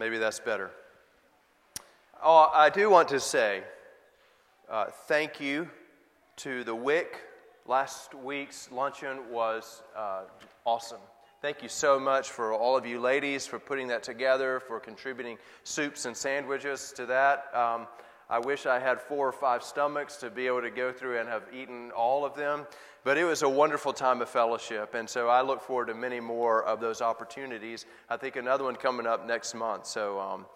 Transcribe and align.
Maybe 0.00 0.16
that's 0.16 0.40
better. 0.40 0.70
Oh, 2.24 2.50
I 2.54 2.70
do 2.70 2.88
want 2.88 3.10
to 3.10 3.20
say 3.20 3.62
uh, 4.70 4.86
thank 5.06 5.42
you 5.42 5.68
to 6.36 6.64
the 6.64 6.74
WIC. 6.74 7.20
Last 7.66 8.14
week's 8.14 8.72
luncheon 8.72 9.18
was 9.30 9.82
uh, 9.94 10.22
awesome. 10.64 11.02
Thank 11.42 11.62
you 11.62 11.68
so 11.68 12.00
much 12.00 12.30
for 12.30 12.54
all 12.54 12.78
of 12.78 12.86
you 12.86 12.98
ladies 12.98 13.46
for 13.46 13.58
putting 13.58 13.88
that 13.88 14.02
together, 14.02 14.58
for 14.66 14.80
contributing 14.80 15.36
soups 15.64 16.06
and 16.06 16.16
sandwiches 16.16 16.94
to 16.96 17.04
that. 17.04 17.54
Um, 17.54 17.86
I 18.30 18.38
wish 18.38 18.64
I 18.64 18.78
had 18.78 19.00
four 19.00 19.28
or 19.28 19.32
five 19.32 19.64
stomachs 19.64 20.16
to 20.18 20.30
be 20.30 20.46
able 20.46 20.62
to 20.62 20.70
go 20.70 20.92
through 20.92 21.18
and 21.18 21.28
have 21.28 21.42
eaten 21.52 21.90
all 21.90 22.24
of 22.24 22.34
them. 22.36 22.66
But 23.02 23.18
it 23.18 23.24
was 23.24 23.42
a 23.42 23.48
wonderful 23.48 23.92
time 23.92 24.22
of 24.22 24.28
fellowship. 24.28 24.94
And 24.94 25.08
so 25.08 25.28
I 25.28 25.42
look 25.42 25.60
forward 25.60 25.86
to 25.86 25.94
many 25.94 26.20
more 26.20 26.62
of 26.62 26.80
those 26.80 27.02
opportunities. 27.02 27.86
I 28.08 28.16
think 28.16 28.36
another 28.36 28.64
one 28.64 28.76
coming 28.76 29.06
up 29.06 29.26
next 29.26 29.54
month. 29.54 29.86
So 29.86 30.20
um, 30.20 30.46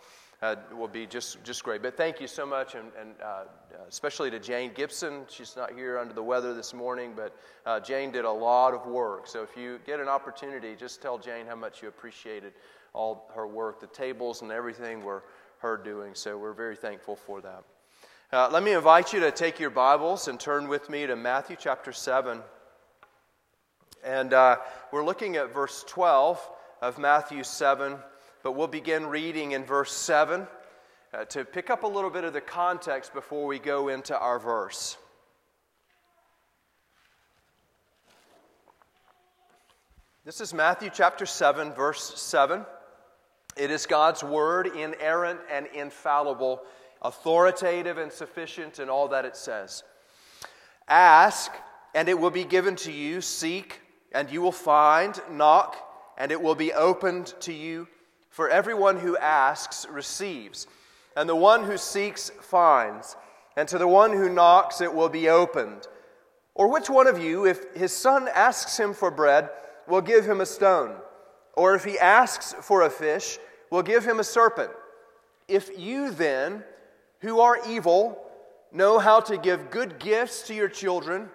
will 0.77 0.89
be 0.89 1.07
just, 1.07 1.43
just 1.43 1.65
great. 1.65 1.83
But 1.83 1.97
thank 1.97 2.21
you 2.21 2.27
so 2.27 2.45
much, 2.45 2.75
and, 2.75 2.93
and 3.01 3.11
uh, 3.23 3.45
especially 3.89 4.31
to 4.31 4.39
Jane 4.39 4.73
Gibson. 4.75 5.23
She's 5.29 5.57
not 5.57 5.73
here 5.73 5.99
under 5.99 6.13
the 6.13 6.23
weather 6.23 6.55
this 6.55 6.75
morning, 6.75 7.15
but 7.17 7.35
uh, 7.65 7.81
Jane 7.81 8.13
did 8.13 8.25
a 8.25 8.31
lot 8.31 8.75
of 8.75 8.87
work. 8.87 9.27
So 9.27 9.43
if 9.43 9.57
you 9.57 9.81
get 9.87 10.01
an 10.01 10.09
opportunity, 10.09 10.77
just 10.77 11.01
tell 11.01 11.19
Jane 11.19 11.47
how 11.47 11.57
much 11.57 11.83
you 11.83 11.89
appreciated 11.89 12.53
all 12.93 13.31
her 13.35 13.47
work. 13.47 13.81
The 13.81 13.87
tables 13.89 14.43
and 14.43 14.53
everything 14.53 15.03
were 15.03 15.25
her 15.65 15.79
doing. 15.79 16.15
So 16.15 16.37
we're 16.37 16.53
very 16.53 16.77
thankful 16.77 17.17
for 17.17 17.41
that. 17.41 17.65
Uh, 18.31 18.51
let 18.53 18.63
me 18.63 18.75
invite 18.75 19.15
you 19.15 19.21
to 19.21 19.31
take 19.31 19.59
your 19.59 19.71
Bibles 19.71 20.29
and 20.29 20.39
turn 20.39 20.69
with 20.69 20.91
me 20.91 21.07
to 21.07 21.17
Matthew 21.17 21.57
chapter 21.59 21.91
7. 21.91 22.41
And 24.05 24.35
uh, 24.35 24.57
we're 24.93 25.07
looking 25.07 25.37
at 25.37 25.55
verse 25.55 25.83
12 25.89 26.39
of 26.83 26.99
Matthew 26.99 27.43
7, 27.45 27.97
but 28.43 28.53
we'll 28.53 28.67
begin 28.67 29.07
reading 29.07 29.53
in 29.53 29.65
verse 29.65 29.91
7 29.95 30.47
uh, 31.15 31.25
to 31.25 31.47
pick 31.47 31.71
up 31.71 31.83
a 31.83 31.87
little 31.87 32.11
bit 32.11 32.25
of 32.25 32.35
the 32.35 32.43
context 32.43 33.15
before 33.15 33.47
we 33.47 33.59
go 33.59 33.89
into 33.89 34.19
our 34.19 34.39
verse. 34.39 34.99
This 40.27 40.43
is 40.43 40.53
Matthew 40.53 40.91
chapter 40.93 41.25
7, 41.25 41.73
verse 41.73 42.21
7. 42.21 42.67
It 43.57 43.71
is 43.71 43.87
God's 43.87 44.25
word, 44.25 44.67
inerrant 44.67 45.41
and 45.51 45.67
infallible, 45.75 46.63
authoritative 47.03 47.99
and 47.99 48.11
sufficient 48.11 48.79
in 48.79 48.89
all 48.89 49.09
that 49.09 49.25
it 49.25 49.37
says. 49.37 49.85
Ask, 50.89 51.53
and 51.95 52.09
it 52.09 52.19
will 52.19 52.31
be 52.31 52.45
given 52.45 52.77
to 52.77 52.93
you. 52.93 53.21
Seek, 53.21 53.81
and 54.13 54.31
you 54.31 54.43
will 54.43 54.53
find. 54.53 55.21
Knock, 55.31 55.77
and 56.19 56.33
it 56.33 56.43
will 56.43 56.55
be 56.55 56.73
opened 56.73 57.35
to 57.41 57.53
you. 57.53 57.87
For 58.31 58.49
everyone 58.49 58.99
who 58.99 59.17
asks 59.17 59.87
receives, 59.89 60.67
and 61.17 61.29
the 61.29 61.37
one 61.37 61.63
who 61.63 61.79
seeks 61.79 62.31
finds, 62.41 63.15
and 63.57 63.69
to 63.69 63.79
the 63.79 63.87
one 63.87 64.13
who 64.13 64.29
knocks 64.29 64.81
it 64.81 64.93
will 64.93 65.09
be 65.09 65.29
opened. 65.29 65.87
Or 66.57 66.69
which 66.69 66.91
one 66.91 67.07
of 67.07 67.23
you, 67.23 67.47
if 67.47 67.73
his 67.75 67.93
son 67.93 68.29
asks 68.35 68.77
him 68.77 68.95
for 68.95 69.13
bread, 69.13 69.51
will 69.87 70.01
give 70.01 70.25
him 70.25 70.41
a 70.41 70.47
stone? 70.47 70.97
Or 71.57 71.75
if 71.75 71.85
he 71.85 71.99
asks 71.99 72.55
for 72.61 72.83
a 72.83 72.91
fish, 72.91 73.39
will 73.71 73.83
give 73.83 74.05
him 74.05 74.21
a 74.21 74.25
serpent. 74.25 74.71
If 75.49 75.71
you 75.79 76.11
then, 76.11 76.65
who 77.21 77.41
are 77.41 77.59
evil, 77.69 78.19
know 78.73 78.99
how 78.99 79.21
to 79.21 79.37
give 79.37 79.71
good 79.71 79.99
gifts 79.99 80.43
to 80.49 80.55
your 80.55 80.69
children, 80.69 81.29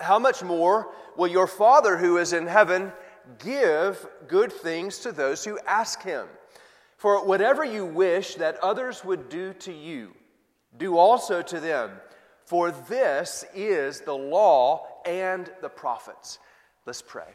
how 0.00 0.18
much 0.18 0.42
more 0.42 0.92
will 1.16 1.28
your 1.28 1.46
Father 1.46 1.96
who 1.96 2.16
is 2.16 2.32
in 2.32 2.46
heaven 2.46 2.92
give 3.38 4.06
good 4.26 4.52
things 4.52 4.98
to 4.98 5.12
those 5.12 5.44
who 5.44 5.58
ask 5.66 6.02
him? 6.02 6.26
For 6.96 7.24
whatever 7.24 7.64
you 7.64 7.86
wish 7.86 8.34
that 8.36 8.56
others 8.62 9.04
would 9.04 9.28
do 9.28 9.52
to 9.54 9.72
you, 9.72 10.14
do 10.76 10.98
also 10.98 11.40
to 11.42 11.60
them. 11.60 11.90
For 12.44 12.70
this 12.70 13.44
is 13.54 14.00
the 14.00 14.16
law 14.16 14.86
and 15.06 15.50
the 15.62 15.68
prophets. 15.68 16.38
Let's 16.84 17.02
pray. 17.02 17.34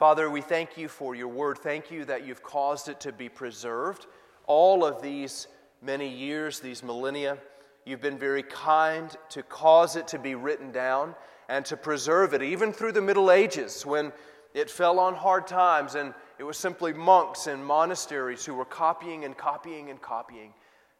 Father, 0.00 0.30
we 0.30 0.40
thank 0.40 0.78
you 0.78 0.88
for 0.88 1.14
your 1.14 1.28
word. 1.28 1.58
Thank 1.58 1.90
you 1.90 2.06
that 2.06 2.26
you've 2.26 2.42
caused 2.42 2.88
it 2.88 3.00
to 3.00 3.12
be 3.12 3.28
preserved. 3.28 4.06
All 4.46 4.82
of 4.82 5.02
these 5.02 5.46
many 5.82 6.08
years, 6.08 6.58
these 6.58 6.82
millennia, 6.82 7.36
you've 7.84 8.00
been 8.00 8.18
very 8.18 8.42
kind 8.42 9.14
to 9.28 9.42
cause 9.42 9.96
it 9.96 10.08
to 10.08 10.18
be 10.18 10.34
written 10.34 10.72
down 10.72 11.14
and 11.50 11.66
to 11.66 11.76
preserve 11.76 12.32
it, 12.32 12.42
even 12.42 12.72
through 12.72 12.92
the 12.92 13.02
Middle 13.02 13.30
Ages 13.30 13.84
when 13.84 14.10
it 14.54 14.70
fell 14.70 14.98
on 14.98 15.14
hard 15.14 15.46
times 15.46 15.96
and 15.96 16.14
it 16.38 16.44
was 16.44 16.56
simply 16.56 16.94
monks 16.94 17.46
and 17.46 17.62
monasteries 17.62 18.42
who 18.42 18.54
were 18.54 18.64
copying 18.64 19.26
and 19.26 19.36
copying 19.36 19.90
and 19.90 20.00
copying. 20.00 20.54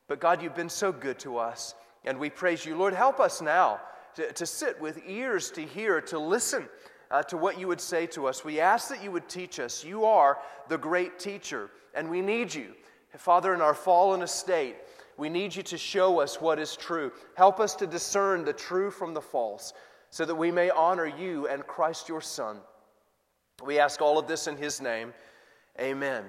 But 0.09 0.21
God, 0.21 0.43
you've 0.43 0.55
been 0.55 0.69
so 0.69 0.93
good 0.93 1.19
to 1.21 1.39
us, 1.39 1.75
and 2.05 2.19
we 2.19 2.28
praise 2.28 2.66
you. 2.66 2.77
Lord, 2.77 2.93
help 2.93 3.19
us 3.19 3.41
now 3.41 3.81
to, 4.16 4.31
to 4.31 4.44
sit 4.44 4.78
with 4.78 5.00
ears 5.06 5.50
to 5.53 5.62
hear, 5.62 6.03
to 6.03 6.19
listen 6.19 6.69
uh, 7.10 7.22
to 7.25 7.37
what 7.37 7.59
you 7.59 7.66
would 7.69 7.81
say 7.81 8.06
to 8.06 8.26
us. 8.26 8.44
We 8.44 8.60
ask 8.60 8.88
that 8.88 9.03
you 9.03 9.10
would 9.10 9.28
teach 9.28 9.59
us. 9.59 9.84
You 9.84 10.04
are 10.04 10.38
the 10.69 10.78
great 10.78 11.19
teacher, 11.19 11.71
and 11.94 12.09
we 12.09 12.21
need 12.21 12.54
you. 12.54 12.75
Father, 13.16 13.54
in 13.54 13.60
our 13.60 13.75
fallen 13.75 14.22
estate, 14.22 14.76
we 15.16 15.28
need 15.28 15.54
you 15.54 15.62
to 15.65 15.76
show 15.76 16.21
us 16.21 16.41
what 16.41 16.59
is 16.59 16.76
true. 16.76 17.12
Help 17.37 17.60
us 17.60 17.75
to 17.76 17.87
discern 17.87 18.44
the 18.44 18.53
true 18.53 18.91
from 18.91 19.12
the 19.12 19.21
false, 19.21 19.72
so 20.10 20.25
that 20.25 20.34
we 20.34 20.50
may 20.50 20.71
honor 20.71 21.06
you 21.06 21.48
and 21.48 21.66
Christ 21.66 22.09
your 22.09 22.21
Son. 22.21 22.59
We 23.65 23.78
ask 23.78 24.00
all 24.00 24.19
of 24.19 24.27
this 24.27 24.47
in 24.47 24.56
his 24.56 24.81
name. 24.81 25.12
Amen. 25.78 26.25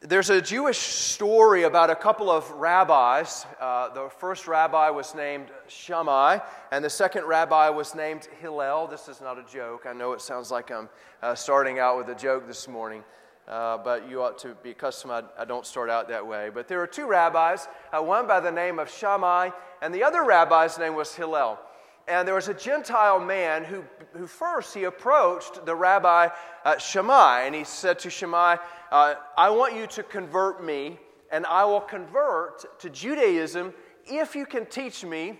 There's 0.00 0.30
a 0.30 0.42
Jewish 0.42 0.78
story 0.78 1.62
about 1.62 1.88
a 1.88 1.94
couple 1.94 2.28
of 2.28 2.50
rabbis. 2.50 3.46
Uh, 3.60 3.88
the 3.90 4.10
first 4.18 4.48
rabbi 4.48 4.90
was 4.90 5.14
named 5.14 5.46
Shammai, 5.68 6.40
and 6.72 6.84
the 6.84 6.90
second 6.90 7.24
rabbi 7.24 7.68
was 7.68 7.94
named 7.94 8.28
Hillel. 8.40 8.88
This 8.88 9.08
is 9.08 9.20
not 9.20 9.38
a 9.38 9.44
joke. 9.44 9.86
I 9.88 9.92
know 9.92 10.12
it 10.12 10.20
sounds 10.20 10.50
like 10.50 10.70
I'm 10.70 10.88
uh, 11.22 11.36
starting 11.36 11.78
out 11.78 11.96
with 11.96 12.08
a 12.08 12.14
joke 12.14 12.48
this 12.48 12.66
morning, 12.66 13.04
uh, 13.46 13.78
but 13.78 14.10
you 14.10 14.20
ought 14.20 14.38
to 14.38 14.56
be 14.62 14.72
accustomed. 14.72 15.12
I, 15.12 15.22
I, 15.38 15.44
don't 15.44 15.64
start 15.64 15.88
out 15.88 16.08
that 16.08 16.26
way. 16.26 16.50
But 16.52 16.66
there 16.66 16.78
were 16.78 16.88
two 16.88 17.06
rabbis, 17.06 17.68
uh, 17.92 18.02
one 18.02 18.26
by 18.26 18.40
the 18.40 18.50
name 18.50 18.80
of 18.80 18.90
Shammai, 18.90 19.50
and 19.80 19.94
the 19.94 20.02
other 20.02 20.24
rabbi's 20.24 20.78
name 20.78 20.96
was 20.96 21.14
Hillel. 21.14 21.60
And 22.08 22.26
there 22.26 22.34
was 22.34 22.48
a 22.48 22.54
Gentile 22.54 23.20
man 23.20 23.64
who, 23.64 23.84
who 24.12 24.26
first 24.26 24.74
he 24.74 24.84
approached 24.84 25.64
the 25.64 25.74
rabbi 25.74 26.28
uh, 26.64 26.78
Shammai, 26.78 27.42
and 27.42 27.54
he 27.54 27.64
said 27.64 27.98
to 28.00 28.10
Shammai, 28.10 28.56
uh, 28.90 29.14
I 29.36 29.50
want 29.50 29.76
you 29.76 29.86
to 29.88 30.02
convert 30.02 30.64
me, 30.64 30.98
and 31.30 31.46
I 31.46 31.64
will 31.64 31.80
convert 31.80 32.80
to 32.80 32.90
Judaism 32.90 33.72
if 34.06 34.34
you 34.34 34.46
can 34.46 34.66
teach 34.66 35.04
me 35.04 35.38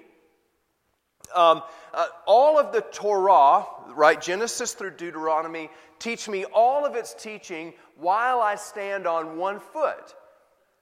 um, 1.34 1.62
uh, 1.95 2.06
all 2.27 2.59
of 2.59 2.73
the 2.73 2.81
Torah, 2.81 3.67
right, 3.94 4.21
Genesis 4.21 4.75
through 4.75 4.93
Deuteronomy, 4.93 5.71
teach 5.99 6.29
me 6.29 6.44
all 6.44 6.84
of 6.84 6.94
its 6.94 7.15
teaching 7.15 7.73
while 7.97 8.41
I 8.41 8.56
stand 8.56 9.06
on 9.06 9.39
one 9.39 9.61
foot. 9.61 10.15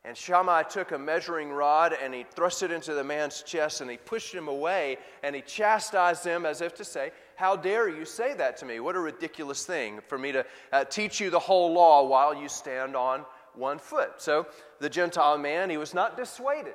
And 0.04 0.16
Shammai 0.16 0.62
took 0.62 0.92
a 0.92 0.98
measuring 0.98 1.50
rod 1.50 1.94
and 2.02 2.14
he 2.14 2.24
thrust 2.34 2.62
it 2.62 2.70
into 2.70 2.94
the 2.94 3.04
man's 3.04 3.42
chest 3.42 3.82
and 3.82 3.90
he 3.90 3.98
pushed 3.98 4.34
him 4.34 4.48
away 4.48 4.96
and 5.22 5.36
he 5.36 5.42
chastised 5.42 6.24
him 6.24 6.46
as 6.46 6.62
if 6.62 6.74
to 6.76 6.84
say, 6.84 7.10
How 7.36 7.54
dare 7.54 7.88
you 7.88 8.06
say 8.06 8.32
that 8.34 8.56
to 8.58 8.64
me? 8.64 8.80
What 8.80 8.96
a 8.96 9.00
ridiculous 9.00 9.66
thing 9.66 10.00
for 10.08 10.16
me 10.16 10.32
to 10.32 10.46
uh, 10.72 10.84
teach 10.84 11.20
you 11.20 11.28
the 11.28 11.38
whole 11.38 11.72
law 11.74 12.06
while 12.06 12.34
you 12.34 12.48
stand 12.48 12.96
on 12.96 13.26
one 13.54 13.78
foot. 13.78 14.12
So 14.16 14.46
the 14.78 14.88
Gentile 14.88 15.36
man, 15.36 15.68
he 15.68 15.76
was 15.76 15.92
not 15.92 16.16
dissuaded. 16.16 16.74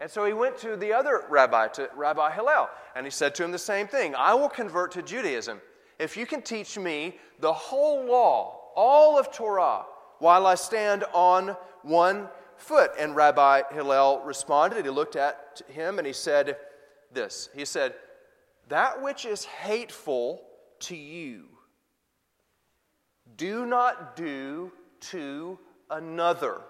And 0.00 0.10
so 0.10 0.24
he 0.24 0.32
went 0.32 0.58
to 0.58 0.76
the 0.76 0.92
other 0.92 1.24
rabbi, 1.30 1.68
to 1.68 1.88
Rabbi 1.94 2.32
Hillel, 2.32 2.68
and 2.94 3.06
he 3.06 3.10
said 3.10 3.34
to 3.36 3.44
him 3.44 3.52
the 3.52 3.58
same 3.58 3.86
thing 3.86 4.14
I 4.14 4.34
will 4.34 4.48
convert 4.48 4.90
to 4.92 5.02
Judaism 5.02 5.60
if 5.98 6.16
you 6.16 6.26
can 6.26 6.42
teach 6.42 6.76
me 6.78 7.16
the 7.40 7.52
whole 7.52 8.04
law, 8.04 8.60
all 8.74 9.18
of 9.18 9.32
Torah, 9.32 9.84
while 10.18 10.46
I 10.46 10.54
stand 10.54 11.04
on 11.14 11.56
one 11.82 12.28
foot. 12.56 12.92
And 12.98 13.14
Rabbi 13.14 13.62
Hillel 13.72 14.22
responded. 14.24 14.84
He 14.84 14.90
looked 14.90 15.16
at 15.16 15.62
him 15.68 15.98
and 15.98 16.06
he 16.06 16.12
said 16.12 16.56
this 17.12 17.48
He 17.54 17.64
said, 17.64 17.94
That 18.68 19.02
which 19.02 19.24
is 19.24 19.44
hateful 19.44 20.42
to 20.80 20.96
you, 20.96 21.44
do 23.36 23.66
not 23.66 24.16
do 24.16 24.72
to 25.00 25.58
another. 25.90 26.60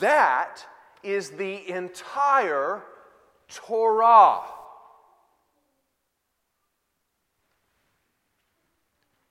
That 0.00 0.64
is 1.02 1.30
the 1.30 1.68
entire 1.70 2.82
Torah. 3.48 4.40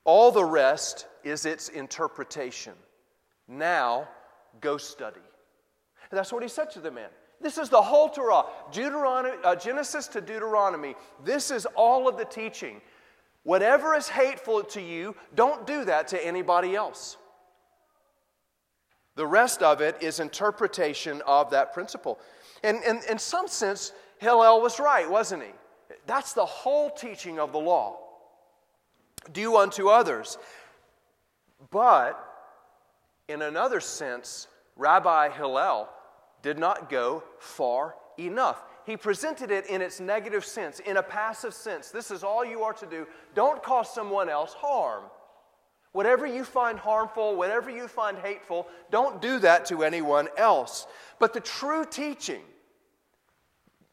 All 0.05 0.31
the 0.31 0.45
rest 0.45 1.07
is 1.23 1.45
its 1.45 1.69
interpretation. 1.69 2.73
Now, 3.47 4.07
Go 4.61 4.77
study. 4.77 5.21
And 6.11 6.17
that's 6.17 6.31
what 6.31 6.43
he 6.43 6.49
said 6.49 6.69
to 6.71 6.79
the 6.79 6.91
man. 6.91 7.09
This 7.41 7.57
is 7.57 7.69
the 7.69 7.81
whole 7.81 8.09
Torah, 8.09 8.45
Deuteronomy, 8.71 9.35
uh, 9.43 9.55
Genesis 9.55 10.07
to 10.09 10.21
Deuteronomy. 10.21 10.95
This 11.25 11.51
is 11.51 11.65
all 11.75 12.07
of 12.07 12.17
the 12.17 12.25
teaching. 12.25 12.81
Whatever 13.43 13.95
is 13.95 14.07
hateful 14.07 14.63
to 14.63 14.81
you, 14.81 15.15
don't 15.35 15.67
do 15.67 15.83
that 15.85 16.07
to 16.09 16.25
anybody 16.25 16.75
else. 16.75 17.17
The 19.15 19.27
rest 19.27 19.61
of 19.61 19.81
it 19.81 20.01
is 20.01 20.19
interpretation 20.19 21.21
of 21.27 21.51
that 21.51 21.73
principle. 21.73 22.19
And, 22.63 22.81
and 22.87 23.03
in 23.09 23.19
some 23.19 23.47
sense, 23.47 23.91
Hillel 24.19 24.61
was 24.61 24.79
right, 24.79 25.09
wasn't 25.09 25.43
he? 25.43 25.49
That's 26.07 26.33
the 26.33 26.45
whole 26.45 26.89
teaching 26.89 27.39
of 27.39 27.51
the 27.51 27.59
law. 27.59 27.97
Do 29.31 29.57
unto 29.57 29.89
others. 29.89 30.37
But 31.69 32.32
in 33.33 33.41
another 33.41 33.79
sense, 33.79 34.47
Rabbi 34.77 35.29
Hillel 35.29 35.89
did 36.41 36.59
not 36.59 36.89
go 36.89 37.23
far 37.39 37.95
enough. 38.17 38.63
He 38.85 38.95
presented 38.95 39.49
it 39.49 39.65
in 39.67 39.81
its 39.81 39.99
negative 39.99 40.45
sense, 40.45 40.79
in 40.79 40.97
a 40.97 41.03
passive 41.03 41.53
sense. 41.53 41.89
This 41.89 42.11
is 42.11 42.23
all 42.23 42.45
you 42.45 42.63
are 42.63 42.73
to 42.73 42.85
do. 42.85 43.07
Don't 43.33 43.63
cause 43.63 43.93
someone 43.93 44.29
else 44.29 44.53
harm. 44.53 45.05
Whatever 45.93 46.25
you 46.25 46.43
find 46.43 46.77
harmful, 46.77 47.35
whatever 47.35 47.69
you 47.69 47.87
find 47.87 48.17
hateful, 48.17 48.67
don't 48.91 49.21
do 49.21 49.39
that 49.39 49.65
to 49.65 49.83
anyone 49.83 50.27
else. 50.37 50.87
But 51.19 51.33
the 51.33 51.39
true 51.39 51.85
teaching, 51.85 52.41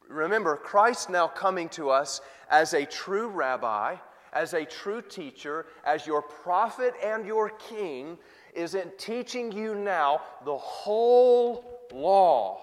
remember, 0.09 0.57
Christ 0.57 1.11
now 1.11 1.29
coming 1.29 1.69
to 1.71 1.91
us 1.91 2.21
as 2.51 2.75
a 2.75 2.85
true 2.85 3.29
rabbi, 3.29 3.97
as 4.33 4.55
a 4.55 4.65
true 4.65 5.03
teacher, 5.03 5.67
as 5.85 6.07
your 6.07 6.23
prophet 6.23 6.95
and 7.05 7.27
your 7.27 7.51
king, 7.51 8.19
is 8.55 8.75
in 8.75 8.91
teaching 8.99 9.53
you 9.53 9.75
now 9.75 10.21
the 10.45 10.57
whole 10.57 11.65
law. 11.93 12.61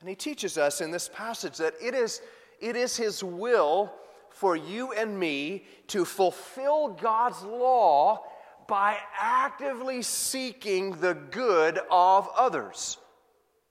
And 0.00 0.08
he 0.08 0.14
teaches 0.14 0.56
us 0.56 0.80
in 0.80 0.90
this 0.90 1.10
passage 1.12 1.58
that 1.58 1.74
it 1.80 1.94
is, 1.94 2.22
it 2.60 2.74
is 2.74 2.96
his 2.96 3.22
will 3.22 3.92
for 4.30 4.56
you 4.56 4.92
and 4.92 5.18
me 5.18 5.64
to 5.88 6.04
fulfill 6.04 6.88
God's 6.88 7.42
law 7.42 8.24
by 8.66 8.96
actively 9.18 10.00
seeking 10.00 10.92
the 11.00 11.14
good 11.14 11.80
of 11.90 12.28
others. 12.36 12.98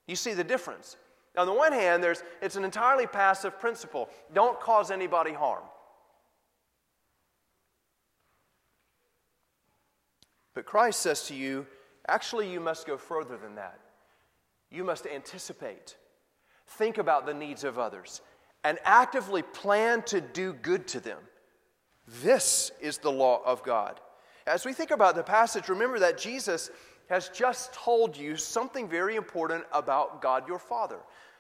You 0.07 0.16
see 0.16 0.33
the 0.33 0.44
difference. 0.44 0.98
On 1.38 1.48
the 1.48 1.54
one 1.54 1.71
hand, 1.71 2.04
there's, 2.04 2.21
it's 2.42 2.57
an 2.57 2.66
entirely 2.66 3.07
passive 3.07 3.60
principle 3.60 4.10
don't 4.33 4.60
cause 4.60 4.92
anybody 4.92 5.31
harm. 5.31 5.63
But 10.59 10.65
Christ 10.65 11.00
says 11.00 11.25
to 11.27 11.33
you, 11.33 11.65
actually, 12.09 12.51
you 12.51 12.59
must 12.59 12.85
go 12.85 12.97
further 12.97 13.38
than 13.38 13.56
that. 13.56 13.79
You 14.69 14.83
must 14.83 15.07
anticipate, 15.07 15.95
think 16.67 16.97
about 16.97 17.25
the 17.25 17.33
needs 17.33 17.63
of 17.63 17.79
others, 17.79 18.19
and 18.65 18.77
actively 18.83 19.41
plan 19.41 20.01
to 20.07 20.19
do 20.19 20.51
good 20.51 20.85
to 20.89 21.00
them. 21.00 21.19
This 22.21 22.73
is 22.81 22.97
the 22.97 23.09
law 23.09 23.41
of 23.45 23.63
God. 23.63 24.01
As 24.45 24.65
we 24.65 24.73
think 24.73 24.91
about 24.91 25.15
the 25.15 25.23
passage, 25.23 25.69
remember 25.69 26.00
that 26.00 26.17
Jesus 26.17 26.71
has 27.09 27.29
just 27.29 27.71
told 27.71 28.17
you 28.17 28.35
something 28.35 28.89
very 28.89 29.15
important 29.15 29.63
about 29.71 30.21
God 30.21 30.45
your 30.45 30.59
Father. 30.59 31.00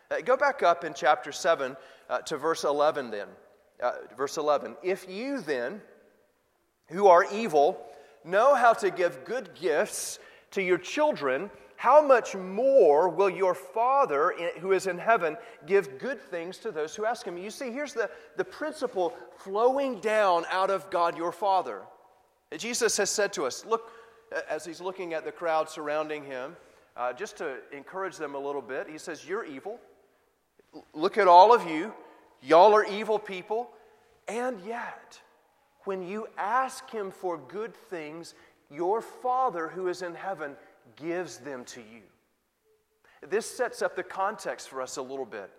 Uh, 0.09 0.21
go 0.21 0.37
back 0.37 0.63
up 0.63 0.85
in 0.85 0.93
chapter 0.93 1.33
7 1.33 1.75
uh, 2.09 2.19
to 2.19 2.37
verse 2.37 2.63
11 2.63 3.11
then. 3.11 3.27
Uh, 3.83 3.95
verse 4.15 4.37
11. 4.37 4.77
If 4.81 5.09
you 5.09 5.41
then, 5.41 5.81
who 6.87 7.07
are 7.07 7.25
evil, 7.33 7.85
know 8.29 8.55
how 8.55 8.73
to 8.73 8.91
give 8.91 9.25
good 9.25 9.53
gifts 9.55 10.19
to 10.51 10.61
your 10.61 10.77
children, 10.77 11.49
how 11.75 12.01
much 12.01 12.35
more 12.35 13.07
will 13.07 13.29
your 13.29 13.53
Father 13.53 14.33
who 14.59 14.73
is 14.73 14.87
in 14.87 14.97
heaven 14.97 15.37
give 15.65 15.97
good 15.97 16.21
things 16.21 16.57
to 16.57 16.71
those 16.71 16.95
who 16.95 17.05
ask 17.05 17.25
him? 17.25 17.37
You 17.37 17.49
see, 17.49 17.71
here's 17.71 17.93
the, 17.93 18.09
the 18.35 18.43
principle 18.43 19.13
flowing 19.37 19.99
down 20.01 20.45
out 20.51 20.69
of 20.69 20.89
God 20.89 21.17
your 21.17 21.31
Father. 21.31 21.81
Jesus 22.57 22.97
has 22.97 23.09
said 23.09 23.31
to 23.33 23.45
us, 23.45 23.65
look, 23.65 23.91
as 24.49 24.65
he's 24.65 24.81
looking 24.81 25.13
at 25.13 25.23
the 25.23 25.31
crowd 25.31 25.69
surrounding 25.69 26.23
him, 26.23 26.55
uh, 26.97 27.13
just 27.13 27.37
to 27.37 27.57
encourage 27.71 28.17
them 28.17 28.35
a 28.35 28.39
little 28.39 28.61
bit, 28.61 28.87
he 28.89 28.97
says, 28.97 29.25
You're 29.25 29.45
evil. 29.45 29.79
Look 30.93 31.17
at 31.17 31.27
all 31.27 31.53
of 31.53 31.65
you. 31.65 31.93
Y'all 32.41 32.75
are 32.75 32.85
evil 32.85 33.17
people. 33.17 33.69
And 34.27 34.59
yet, 34.65 35.19
when 35.85 36.05
you 36.05 36.27
ask 36.37 36.89
him 36.89 37.11
for 37.11 37.37
good 37.37 37.75
things, 37.75 38.35
your 38.69 39.01
Father 39.01 39.67
who 39.67 39.87
is 39.87 40.01
in 40.01 40.15
heaven 40.15 40.55
gives 40.95 41.37
them 41.37 41.63
to 41.65 41.79
you. 41.79 42.01
This 43.27 43.45
sets 43.45 43.81
up 43.81 43.95
the 43.95 44.03
context 44.03 44.69
for 44.69 44.81
us 44.81 44.97
a 44.97 45.01
little 45.01 45.25
bit. 45.25 45.49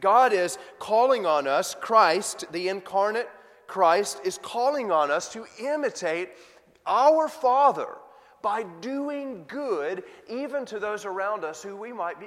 God 0.00 0.32
is 0.32 0.58
calling 0.78 1.26
on 1.26 1.46
us, 1.46 1.74
Christ, 1.80 2.44
the 2.52 2.68
incarnate 2.68 3.28
Christ, 3.66 4.20
is 4.24 4.38
calling 4.38 4.90
on 4.90 5.10
us 5.10 5.32
to 5.32 5.46
imitate 5.60 6.30
our 6.86 7.28
Father 7.28 7.96
by 8.42 8.64
doing 8.80 9.44
good 9.46 10.02
even 10.28 10.64
to 10.66 10.78
those 10.78 11.04
around 11.04 11.44
us 11.44 11.62
who 11.62 11.76
we 11.76 11.92
might 11.92 12.18
be 12.18 12.26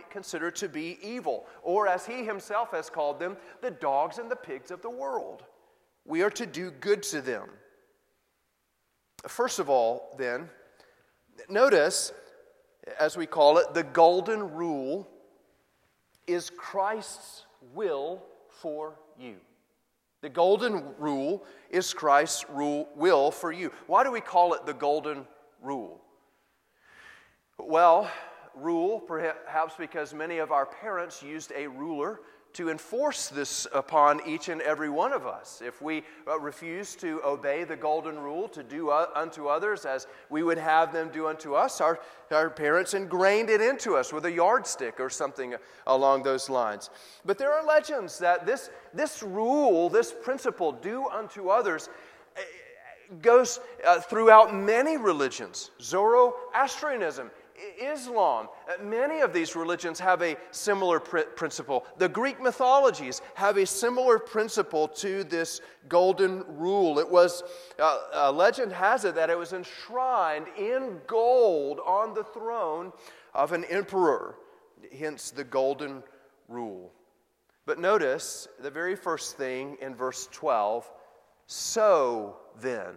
to 0.51 0.69
be 0.69 0.97
evil, 1.01 1.45
or 1.61 1.87
as 1.87 2.05
he 2.05 2.23
himself 2.23 2.71
has 2.71 2.89
called 2.89 3.19
them, 3.19 3.35
the 3.61 3.71
dogs 3.71 4.17
and 4.17 4.31
the 4.31 4.35
pigs 4.35 4.71
of 4.71 4.81
the 4.81 4.89
world. 4.89 5.43
We 6.05 6.21
are 6.21 6.29
to 6.31 6.45
do 6.45 6.71
good 6.71 7.03
to 7.03 7.21
them. 7.21 7.49
First 9.27 9.59
of 9.59 9.69
all, 9.69 10.15
then, 10.17 10.49
notice 11.49 12.13
as 12.99 13.17
we 13.17 13.25
call 13.25 13.57
it, 13.57 13.73
the 13.73 13.83
golden 13.83 14.53
rule 14.53 15.07
is 16.27 16.51
Christ's 16.55 17.45
will 17.73 18.23
for 18.49 18.99
you. 19.19 19.35
The 20.21 20.29
golden 20.29 20.95
rule 20.97 21.43
is 21.69 21.93
Christ's 21.93 22.45
rule, 22.49 22.87
will 22.95 23.31
for 23.31 23.51
you. 23.51 23.71
Why 23.87 24.03
do 24.03 24.11
we 24.11 24.21
call 24.21 24.53
it 24.53 24.65
the 24.65 24.73
golden 24.73 25.25
rule? 25.61 26.01
Well, 27.59 28.09
rule, 28.55 28.99
perhaps 28.99 29.75
because 29.77 30.13
many 30.13 30.39
of 30.39 30.51
our 30.51 30.65
parents 30.65 31.21
used 31.21 31.51
a 31.55 31.67
ruler 31.67 32.21
to 32.55 32.69
enforce 32.69 33.27
this 33.27 33.67
upon 33.73 34.21
each 34.25 34.49
and 34.49 34.61
every 34.61 34.89
one 34.89 35.11
of 35.11 35.27
us. 35.27 35.61
If 35.63 35.81
we 35.81 36.03
uh, 36.27 36.39
refuse 36.39 36.95
to 36.97 37.21
obey 37.23 37.65
the 37.65 37.75
golden 37.75 38.17
rule 38.17 38.47
to 38.49 38.63
do 38.63 38.91
unto 38.91 39.47
others 39.47 39.85
as 39.85 40.07
we 40.29 40.41
would 40.41 40.57
have 40.57 40.93
them 40.93 41.09
do 41.11 41.27
unto 41.27 41.53
us, 41.53 41.81
our, 41.81 41.99
our 42.31 42.49
parents 42.49 42.93
ingrained 42.93 43.49
it 43.49 43.59
into 43.61 43.95
us 43.95 44.13
with 44.13 44.25
a 44.25 44.31
yardstick 44.31 44.99
or 44.99 45.09
something 45.09 45.55
along 45.87 46.23
those 46.23 46.49
lines. 46.49 46.89
But 47.25 47.37
there 47.37 47.53
are 47.53 47.65
legends 47.65 48.17
that 48.19 48.45
this, 48.45 48.69
this 48.93 49.21
rule, 49.21 49.89
this 49.89 50.13
principle, 50.23 50.71
do 50.71 51.07
unto 51.09 51.49
others, 51.49 51.89
eh, 52.37 52.41
goes 53.21 53.59
uh, 53.85 53.99
throughout 53.99 54.55
many 54.55 54.95
religions. 54.97 55.71
Zoroastrianism 55.81 57.31
Islam, 57.81 58.49
uh, 58.67 58.83
many 58.83 59.21
of 59.21 59.33
these 59.33 59.55
religions 59.55 59.99
have 59.99 60.21
a 60.21 60.35
similar 60.51 60.99
pr- 60.99 61.19
principle. 61.35 61.85
The 61.97 62.09
Greek 62.09 62.41
mythologies 62.41 63.21
have 63.35 63.57
a 63.57 63.65
similar 63.65 64.19
principle 64.19 64.87
to 64.89 65.23
this 65.23 65.61
golden 65.87 66.43
rule. 66.47 66.99
It 66.99 67.09
was, 67.09 67.43
uh, 67.79 67.99
uh, 68.13 68.31
legend 68.31 68.71
has 68.71 69.05
it 69.05 69.15
that 69.15 69.29
it 69.29 69.37
was 69.37 69.53
enshrined 69.53 70.47
in 70.57 70.99
gold 71.07 71.79
on 71.85 72.13
the 72.13 72.23
throne 72.23 72.91
of 73.33 73.51
an 73.51 73.63
emperor, 73.65 74.35
hence 74.97 75.31
the 75.31 75.43
golden 75.43 76.03
rule. 76.47 76.91
But 77.65 77.79
notice 77.79 78.47
the 78.59 78.69
very 78.69 78.95
first 78.95 79.37
thing 79.37 79.77
in 79.81 79.95
verse 79.95 80.27
12 80.31 80.89
so 81.47 82.37
then. 82.59 82.95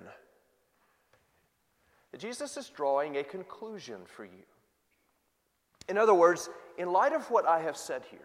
Jesus 2.16 2.56
is 2.56 2.70
drawing 2.70 3.16
a 3.16 3.24
conclusion 3.24 3.98
for 4.06 4.24
you. 4.24 4.44
In 5.88 5.98
other 5.98 6.14
words, 6.14 6.48
in 6.76 6.92
light 6.92 7.12
of 7.12 7.30
what 7.30 7.46
I 7.46 7.60
have 7.60 7.76
said 7.76 8.02
here, 8.10 8.20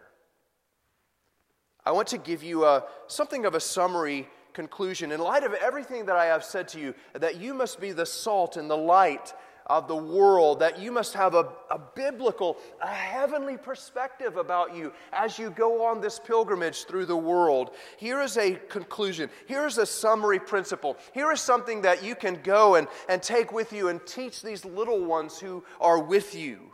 I 1.84 1.92
want 1.92 2.08
to 2.08 2.18
give 2.18 2.42
you 2.42 2.64
a, 2.64 2.84
something 3.08 3.44
of 3.44 3.54
a 3.54 3.60
summary 3.60 4.28
conclusion. 4.54 5.12
In 5.12 5.20
light 5.20 5.44
of 5.44 5.52
everything 5.54 6.06
that 6.06 6.16
I 6.16 6.26
have 6.26 6.44
said 6.44 6.68
to 6.68 6.80
you, 6.80 6.94
that 7.12 7.36
you 7.36 7.52
must 7.52 7.80
be 7.80 7.92
the 7.92 8.06
salt 8.06 8.56
and 8.56 8.70
the 8.70 8.76
light 8.76 9.34
of 9.66 9.88
the 9.88 9.96
world, 9.96 10.60
that 10.60 10.78
you 10.78 10.92
must 10.92 11.14
have 11.14 11.34
a, 11.34 11.48
a, 11.70 11.78
biblical, 11.94 12.58
a 12.82 12.86
heavenly 12.86 13.56
perspective 13.56 14.36
about 14.36 14.74
you 14.74 14.92
as 15.12 15.38
you 15.38 15.50
go 15.50 15.84
on 15.84 16.00
this 16.00 16.18
pilgrimage 16.18 16.84
through 16.84 17.06
the 17.06 17.16
world. 17.16 17.70
Here 17.96 18.20
is 18.20 18.36
a 18.36 18.54
conclusion. 18.68 19.30
Here 19.46 19.66
is 19.66 19.78
a 19.78 19.86
summary 19.86 20.38
principle. 20.38 20.96
Here 21.12 21.32
is 21.32 21.40
something 21.40 21.82
that 21.82 22.04
you 22.04 22.14
can 22.14 22.40
go 22.42 22.74
and, 22.74 22.88
and 23.08 23.22
take 23.22 23.52
with 23.52 23.72
you 23.72 23.88
and 23.88 24.04
teach 24.06 24.42
these 24.42 24.64
little 24.64 25.04
ones 25.04 25.38
who 25.38 25.64
are 25.80 26.02
with 26.02 26.34
you. 26.34 26.72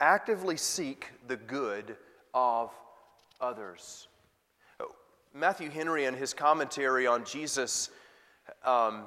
Actively 0.00 0.56
seek 0.56 1.06
the 1.28 1.36
good 1.36 1.96
of 2.32 2.70
others. 3.40 4.08
Matthew 5.32 5.70
Henry, 5.70 6.06
in 6.06 6.14
his 6.14 6.34
commentary 6.34 7.06
on 7.06 7.24
Jesus' 7.24 7.90
um, 8.64 9.04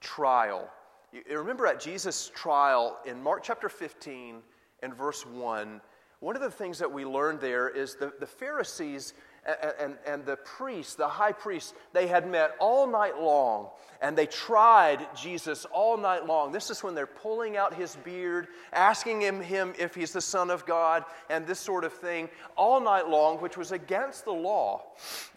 trial, 0.00 0.70
you 1.12 1.38
remember 1.38 1.66
at 1.66 1.80
Jesus' 1.80 2.30
trial 2.34 2.98
in 3.06 3.22
Mark 3.22 3.42
chapter 3.42 3.68
15 3.68 4.42
and 4.82 4.94
verse 4.94 5.24
1, 5.24 5.80
one 6.20 6.36
of 6.36 6.42
the 6.42 6.50
things 6.50 6.78
that 6.80 6.90
we 6.90 7.04
learned 7.04 7.40
there 7.40 7.68
is 7.68 7.94
the, 7.94 8.12
the 8.18 8.26
Pharisees 8.26 9.14
and, 9.46 9.72
and, 9.80 9.98
and 10.06 10.26
the 10.26 10.36
priests, 10.36 10.96
the 10.96 11.08
high 11.08 11.32
priest, 11.32 11.74
they 11.92 12.08
had 12.08 12.28
met 12.28 12.56
all 12.58 12.86
night 12.86 13.18
long 13.18 13.68
and 14.02 14.18
they 14.18 14.26
tried 14.26 15.06
Jesus 15.16 15.64
all 15.66 15.96
night 15.96 16.26
long. 16.26 16.52
This 16.52 16.70
is 16.70 16.82
when 16.82 16.94
they're 16.94 17.06
pulling 17.06 17.56
out 17.56 17.72
his 17.72 17.96
beard, 17.96 18.48
asking 18.72 19.22
him, 19.22 19.40
him 19.40 19.74
if 19.78 19.94
he's 19.94 20.12
the 20.12 20.20
Son 20.20 20.50
of 20.50 20.66
God, 20.66 21.04
and 21.30 21.46
this 21.46 21.58
sort 21.58 21.84
of 21.84 21.92
thing 21.92 22.28
all 22.56 22.80
night 22.80 23.08
long, 23.08 23.38
which 23.38 23.56
was 23.56 23.72
against 23.72 24.24
the 24.24 24.32
law, 24.32 24.82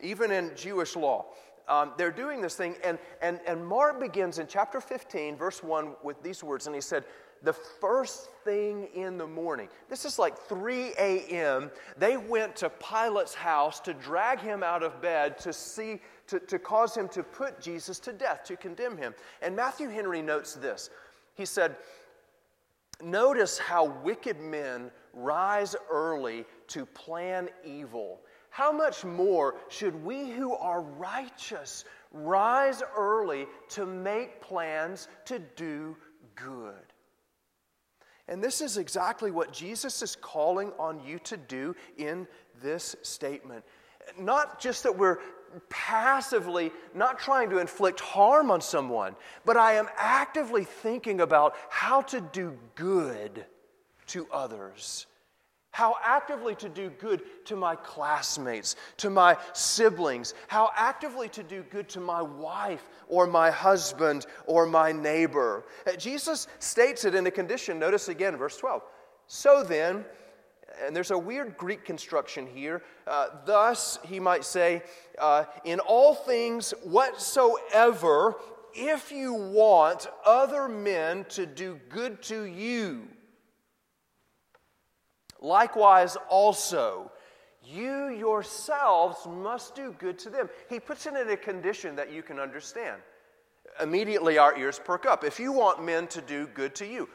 even 0.02 0.32
in 0.32 0.52
Jewish 0.56 0.96
law. 0.96 1.28
Um, 1.72 1.94
they're 1.96 2.12
doing 2.12 2.42
this 2.42 2.56
thing, 2.56 2.76
and, 2.84 3.00
and, 3.22 3.40
and 3.48 3.66
Mark 3.66 3.98
begins 4.02 4.40
in 4.40 4.48
chapter 4.48 4.82
15, 4.82 5.38
verse 5.38 5.64
1, 5.64 5.94
with 6.04 6.22
these 6.22 6.44
words, 6.44 6.68
and 6.68 6.76
he 6.76 6.82
said, 6.82 7.06
the 7.44 7.54
first 7.54 8.30
thing 8.44 8.90
in 8.94 9.18
the 9.18 9.26
morning. 9.26 9.70
This 9.90 10.04
is 10.04 10.20
like 10.20 10.38
3 10.38 10.94
a.m. 11.00 11.72
They 11.98 12.18
went 12.18 12.58
to 12.58 12.70
Pilate's 12.70 13.34
house 13.34 13.80
to 13.80 13.94
drag 13.94 14.40
him 14.40 14.64
out 14.64 14.84
of 14.84 15.02
bed 15.02 15.40
to 15.40 15.54
see, 15.54 16.02
to, 16.28 16.40
to 16.42 16.60
cause 16.60 16.96
him 16.96 17.08
to 17.08 17.24
put 17.24 17.62
Jesus 17.62 18.00
to 18.02 18.14
death, 18.14 18.44
to 18.44 18.58
condemn 18.58 18.98
him. 18.98 19.16
And 19.42 19.56
Matthew 19.56 19.90
Henry 19.90 20.22
notes 20.22 20.54
this. 20.54 20.90
He 21.36 21.46
said, 21.46 21.78
Notice 23.02 23.58
how 23.58 23.86
wicked 23.86 24.40
men 24.40 24.92
rise 25.14 25.76
early 25.90 26.46
to 26.68 26.86
plan 26.86 27.50
evil. 27.66 28.22
How 28.52 28.74
much 28.74 29.06
more 29.06 29.56
should 29.70 30.04
we 30.04 30.30
who 30.30 30.54
are 30.54 30.82
righteous 30.82 31.86
rise 32.12 32.84
early 32.98 33.48
to 33.70 33.86
make 33.86 34.42
plans 34.42 35.08
to 35.26 35.40
do 35.40 35.96
good? 36.36 36.76
And 38.28 38.44
this 38.44 38.60
is 38.60 38.76
exactly 38.76 39.32
what 39.32 39.54
Jesus 39.54 40.02
is 40.02 40.18
calling 40.18 40.74
on 40.78 41.02
you 41.06 41.18
to 41.20 41.38
do 41.38 41.78
in 41.98 42.28
this 42.62 42.98
statement. 43.04 43.64
Not 44.20 44.60
just 44.60 44.84
that 44.84 44.98
we're 44.98 45.20
passively 45.70 46.72
not 46.94 47.20
trying 47.20 47.50
to 47.52 47.60
inflict 47.60 48.02
harm 48.02 48.52
on 48.52 48.60
someone, 48.60 49.16
but 49.46 49.56
I 49.56 49.74
am 49.74 49.88
actively 49.96 50.66
thinking 50.66 51.22
about 51.22 51.56
how 51.70 52.02
to 52.02 52.20
do 52.20 52.58
good 52.76 53.46
to 54.08 54.28
others 54.30 55.08
how 55.72 55.96
actively 56.04 56.54
to 56.56 56.70
do 56.70 56.90
good 57.00 57.22
to 57.46 57.56
my 57.56 57.76
classmates, 57.76 58.76
to 58.98 59.10
my 59.10 59.38
siblings, 59.54 60.34
how 60.48 60.72
actively 60.76 61.30
to 61.30 61.44
do 61.44 61.64
good 61.64 61.88
to 61.90 62.00
my 62.00 62.22
wife 62.22 62.90
or 63.08 63.26
my 63.26 63.50
husband 63.50 64.26
or 64.46 64.66
my 64.66 64.92
neighbor. 64.92 65.64
Uh, 65.88 65.94
Jesus 65.94 66.48
states 66.60 67.06
it 67.06 67.16
in 67.16 67.26
a 67.26 67.32
condition. 67.32 67.80
Notice 67.80 68.10
again, 68.10 68.36
verse 68.36 68.58
12. 68.58 68.82
So 69.28 69.64
then, 69.64 70.04
and 70.86 70.96
there's 70.96 71.12
a 71.12 71.18
weird 71.18 71.58
Greek 71.58 71.86
construction 71.86 72.48
here. 72.48 72.84
Uh, 73.08 73.28
thus, 73.46 73.98
he 74.06 74.20
might 74.20 74.44
say, 74.44 74.84
uh, 75.20 75.46
in 75.64 75.80
all 75.80 76.14
things 76.14 76.74
whatsoever, 76.84 78.36
if 78.74 79.12
you 79.12 79.34
want 79.34 80.08
other 80.26 80.68
men 80.68 81.26
to 81.30 81.46
do 81.46 81.80
good 81.90 82.22
to 82.24 82.44
you, 82.44 83.08
Likewise, 85.42 86.16
also, 86.30 87.12
you 87.64 88.10
yourselves 88.10 89.26
must 89.28 89.76
do 89.76 89.94
good 89.98 90.18
to 90.20 90.30
them. 90.30 90.50
He 90.70 90.80
puts 90.80 91.06
it 91.08 91.16
in 91.16 91.30
a 91.30 91.38
condition 91.38 91.96
that 91.96 92.12
you 92.12 92.22
can 92.24 92.40
understand. 92.40 93.02
Immediately, 93.82 94.38
our 94.38 94.58
ears 94.58 94.80
perk 94.84 95.06
up. 95.06 95.24
If 95.24 95.40
you 95.40 95.52
want 95.52 95.84
men 95.84 96.08
to 96.08 96.22
do 96.22 96.48
good 96.48 96.76
to 96.76 96.86
you, 96.86 97.10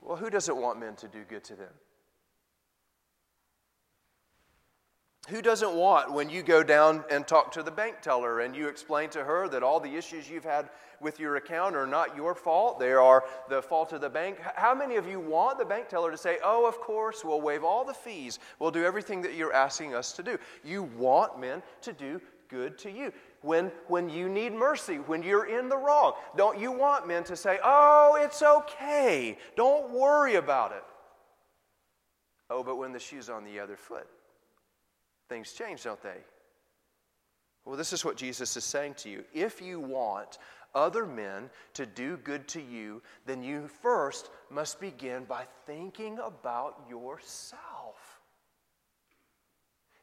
well, 0.00 0.16
who 0.16 0.30
doesn't 0.30 0.56
want 0.56 0.80
men 0.80 0.96
to 0.96 1.08
do 1.08 1.24
good 1.28 1.44
to 1.44 1.54
them? 1.54 1.72
Who 5.28 5.42
doesn't 5.42 5.74
want 5.74 6.10
when 6.10 6.30
you 6.30 6.42
go 6.42 6.62
down 6.62 7.04
and 7.10 7.26
talk 7.26 7.52
to 7.52 7.62
the 7.62 7.70
bank 7.70 8.00
teller 8.00 8.40
and 8.40 8.56
you 8.56 8.68
explain 8.68 9.10
to 9.10 9.22
her 9.22 9.46
that 9.48 9.62
all 9.62 9.78
the 9.78 9.94
issues 9.94 10.28
you've 10.28 10.44
had 10.44 10.70
with 11.00 11.20
your 11.20 11.36
account 11.36 11.76
are 11.76 11.86
not 11.86 12.16
your 12.16 12.34
fault, 12.34 12.78
they 12.78 12.92
are 12.92 13.22
the 13.50 13.60
fault 13.60 13.92
of 13.92 14.00
the 14.00 14.08
bank? 14.08 14.38
How 14.56 14.74
many 14.74 14.96
of 14.96 15.06
you 15.06 15.20
want 15.20 15.58
the 15.58 15.66
bank 15.66 15.88
teller 15.90 16.10
to 16.10 16.16
say, 16.16 16.38
Oh, 16.42 16.66
of 16.66 16.80
course, 16.80 17.26
we'll 17.26 17.42
waive 17.42 17.62
all 17.62 17.84
the 17.84 17.92
fees, 17.92 18.38
we'll 18.58 18.70
do 18.70 18.84
everything 18.84 19.20
that 19.20 19.34
you're 19.34 19.52
asking 19.52 19.94
us 19.94 20.12
to 20.12 20.22
do? 20.22 20.38
You 20.64 20.84
want 20.84 21.38
men 21.38 21.62
to 21.82 21.92
do 21.92 22.22
good 22.48 22.78
to 22.78 22.90
you. 22.90 23.12
When, 23.42 23.70
when 23.86 24.08
you 24.08 24.30
need 24.30 24.54
mercy, 24.54 24.96
when 24.96 25.22
you're 25.22 25.46
in 25.46 25.68
the 25.68 25.76
wrong, 25.76 26.14
don't 26.38 26.58
you 26.58 26.72
want 26.72 27.06
men 27.06 27.22
to 27.24 27.36
say, 27.36 27.58
Oh, 27.62 28.18
it's 28.18 28.40
okay, 28.42 29.36
don't 29.56 29.90
worry 29.90 30.36
about 30.36 30.72
it? 30.72 30.84
Oh, 32.48 32.62
but 32.62 32.76
when 32.76 32.92
the 32.92 32.98
shoe's 32.98 33.28
on 33.28 33.44
the 33.44 33.60
other 33.60 33.76
foot, 33.76 34.08
things 35.28 35.52
change, 35.52 35.84
don't 35.84 36.02
they? 36.02 36.18
Well, 37.64 37.76
this 37.76 37.92
is 37.92 38.04
what 38.04 38.16
Jesus 38.16 38.56
is 38.56 38.64
saying 38.64 38.94
to 38.98 39.10
you. 39.10 39.24
If 39.34 39.60
you 39.60 39.78
want 39.78 40.38
other 40.74 41.06
men 41.06 41.50
to 41.74 41.86
do 41.86 42.16
good 42.18 42.48
to 42.48 42.62
you, 42.62 43.02
then 43.26 43.42
you 43.42 43.68
first 43.82 44.30
must 44.50 44.80
begin 44.80 45.24
by 45.24 45.44
thinking 45.66 46.18
about 46.18 46.80
yourself. 46.88 48.20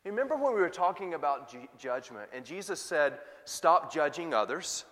Remember 0.03 0.35
when 0.35 0.53
we 0.53 0.59
were 0.59 0.69
talking 0.69 1.15
about 1.15 1.51
judgment, 1.79 2.29
and 2.31 2.45
Jesus 2.45 2.79
said, 2.79 3.17
Stop 3.45 3.91
judging 3.91 4.35
others 4.35 4.85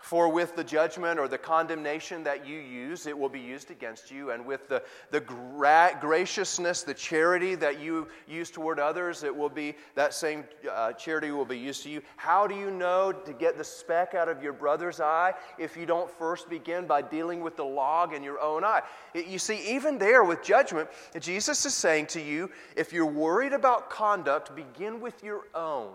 for 0.00 0.30
with 0.30 0.56
the 0.56 0.64
judgment 0.64 1.20
or 1.20 1.28
the 1.28 1.36
condemnation 1.36 2.24
that 2.24 2.46
you 2.46 2.58
use, 2.58 3.06
it 3.06 3.16
will 3.16 3.28
be 3.28 3.40
used 3.40 3.70
against 3.70 4.10
you. 4.10 4.30
And 4.30 4.46
with 4.46 4.66
the, 4.66 4.82
the 5.10 5.20
gra- 5.20 5.96
graciousness, 6.00 6.82
the 6.82 6.94
charity 6.94 7.54
that 7.56 7.80
you 7.80 8.08
use 8.26 8.50
toward 8.50 8.80
others, 8.80 9.22
it 9.24 9.36
will 9.36 9.50
be 9.50 9.74
that 9.96 10.14
same 10.14 10.44
uh, 10.72 10.94
charity 10.94 11.30
will 11.32 11.44
be 11.44 11.58
used 11.58 11.82
to 11.82 11.90
you. 11.90 12.00
How 12.16 12.46
do 12.46 12.54
you 12.54 12.70
know 12.70 13.12
to 13.12 13.32
get 13.34 13.58
the 13.58 13.64
speck 13.64 14.14
out 14.14 14.30
of 14.30 14.42
your 14.42 14.54
brother's 14.54 15.00
eye 15.00 15.34
if 15.58 15.76
you 15.76 15.84
don't 15.84 16.10
first 16.10 16.48
begin 16.48 16.86
by 16.86 17.02
dealing 17.02 17.42
with 17.42 17.56
the 17.56 17.64
log 17.64 18.14
in 18.14 18.22
your 18.22 18.40
own 18.40 18.64
eye? 18.64 18.80
You 19.14 19.38
see, 19.38 19.76
even 19.76 19.98
there 19.98 20.24
with 20.24 20.42
judgment, 20.42 20.88
Jesus 21.20 21.66
is 21.66 21.74
saying 21.74 22.06
to 22.06 22.22
you 22.22 22.50
if 22.74 22.94
you're 22.94 23.04
worried 23.04 23.52
about 23.52 23.90
conduct, 23.90 24.56
begin 24.56 25.00
with 25.00 25.22
your 25.22 25.42
own. 25.54 25.92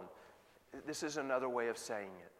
This 0.86 1.02
is 1.02 1.18
another 1.18 1.50
way 1.50 1.70
of 1.70 1.78
saying 1.80 2.12
it. 2.24 2.35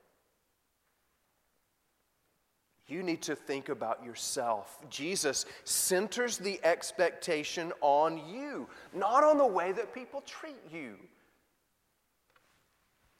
You 2.88 3.02
need 3.02 3.24
to 3.24 3.36
think 3.36 3.70
about 3.70 4.06
yourself. 4.06 4.78
Jesus 4.90 5.46
centers 5.64 6.38
the 6.38 6.60
expectation 6.64 7.74
on 7.82 8.18
you, 8.30 8.68
not 8.94 9.24
on 9.24 9.38
the 9.38 9.46
way 9.46 9.72
that 9.72 9.94
people 9.94 10.22
treat 10.22 10.62
you. 10.72 10.96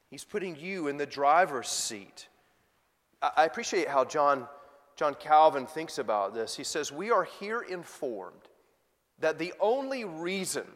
He's 0.08 0.24
putting 0.24 0.54
you 0.56 0.86
in 0.86 0.96
the 0.96 1.06
driver's 1.06 1.68
seat. 1.68 2.28
I 3.20 3.44
appreciate 3.44 3.88
how 3.88 4.04
John, 4.04 4.46
John 4.94 5.14
Calvin 5.14 5.66
thinks 5.66 5.98
about 5.98 6.32
this. 6.32 6.56
He 6.56 6.62
says, 6.62 6.92
We 6.92 7.10
are 7.10 7.24
here 7.24 7.62
informed 7.62 8.34
that 9.18 9.38
the 9.38 9.52
only 9.58 10.04
reason 10.04 10.66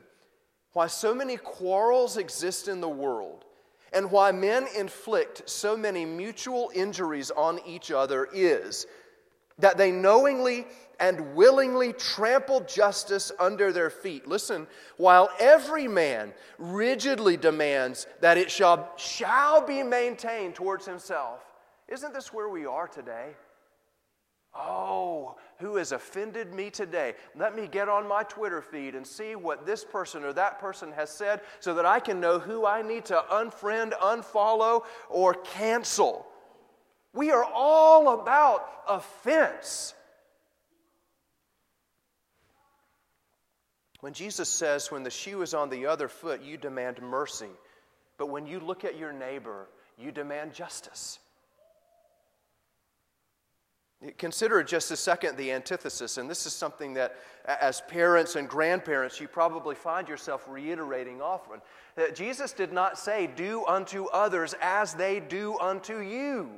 why 0.73 0.89
so 0.89 1.15
many 1.15 1.37
quarrels 1.37 2.17
exist 2.17 2.67
in 2.67 2.81
the 2.81 2.89
world 2.89 3.45
and 3.93 4.11
why 4.11 4.33
men 4.33 4.67
inflict 4.77 5.49
so 5.49 5.77
many 5.77 6.05
mutual 6.05 6.71
injuries 6.75 7.31
on 7.31 7.61
each 7.67 7.91
other 7.91 8.29
is 8.33 8.87
that 9.59 9.77
they 9.77 9.91
knowingly 9.91 10.67
and 10.99 11.35
willingly 11.35 11.93
trample 11.95 12.61
justice 12.61 13.33
under 13.41 13.73
their 13.73 13.91
feet. 13.91 14.29
Listen, 14.29 14.67
while 14.99 15.31
every 15.41 15.89
man 15.89 16.33
rigidly 16.59 17.37
demands 17.37 18.07
that 18.21 18.37
it 18.37 18.51
shall, 18.51 18.93
shall 18.97 19.67
be 19.67 19.83
maintained 19.83 20.55
towards 20.55 20.85
himself. 20.87 21.41
Isn't 21.89 22.13
this 22.13 22.33
where 22.33 22.51
we 22.51 22.67
are 22.67 22.87
today? 22.87 23.31
Oh, 24.55 25.37
who 25.59 25.77
has 25.77 25.93
offended 25.93 26.53
me 26.53 26.71
today? 26.71 27.15
Let 27.37 27.55
me 27.55 27.69
get 27.69 27.89
on 27.89 28.09
my 28.09 28.25
Twitter 28.25 28.61
feed 28.61 28.95
and 28.95 29.07
see 29.07 29.37
what 29.37 29.65
this 29.65 29.85
person 29.85 30.25
or 30.25 30.33
that 30.33 30.59
person 30.59 30.91
has 30.93 31.11
said 31.11 31.41
so 31.61 31.75
that 31.75 31.87
I 31.87 32.01
can 32.01 32.19
know 32.19 32.39
who 32.39 32.67
I 32.67 32.83
need 32.83 33.05
to 33.07 33.23
unfriend, 33.31 33.93
unfollow, 33.93 34.85
or 35.09 35.35
cancel. 35.35 36.27
We 37.13 37.31
are 37.31 37.45
all 37.45 38.21
about 38.21 38.67
offense. 38.89 39.95
When 44.01 44.15
Jesus 44.15 44.49
says, 44.49 44.91
when 44.91 45.05
the 45.05 45.11
shoe 45.11 45.43
is 45.43 45.55
on 45.55 45.71
the 45.71 45.87
other 45.87 46.09
foot, 46.09 46.43
you 46.43 46.57
demand 46.57 47.01
mercy. 47.01 47.51
But 48.19 48.31
when 48.31 48.47
you 48.47 48.59
look 48.59 48.85
at 48.85 48.99
your 48.99 49.13
neighbor, 49.13 49.69
you 49.97 50.11
demand 50.11 50.55
justice. 50.55 51.20
Consider 54.17 54.63
just 54.63 54.91
a 54.91 54.97
second 54.97 55.37
the 55.37 55.53
antithesis, 55.53 56.17
and 56.17 56.29
this 56.29 56.47
is 56.47 56.55
something 56.55 56.95
that, 56.95 57.17
as 57.45 57.83
parents 57.83 58.35
and 58.35 58.49
grandparents, 58.49 59.21
you 59.21 59.29
probably 59.29 59.75
find 59.75 60.09
yourself 60.09 60.47
reiterating 60.49 61.21
often. 61.21 61.61
That 61.97 62.15
Jesus 62.15 62.55
did 62.55 62.73
not 62.73 62.99
say, 62.99 63.27
Do 63.27 63.63
unto 63.67 64.07
others 64.07 64.55
as 64.63 64.95
they 64.95 65.21
do 65.21 65.59
unto 65.59 66.01
you. 66.01 66.49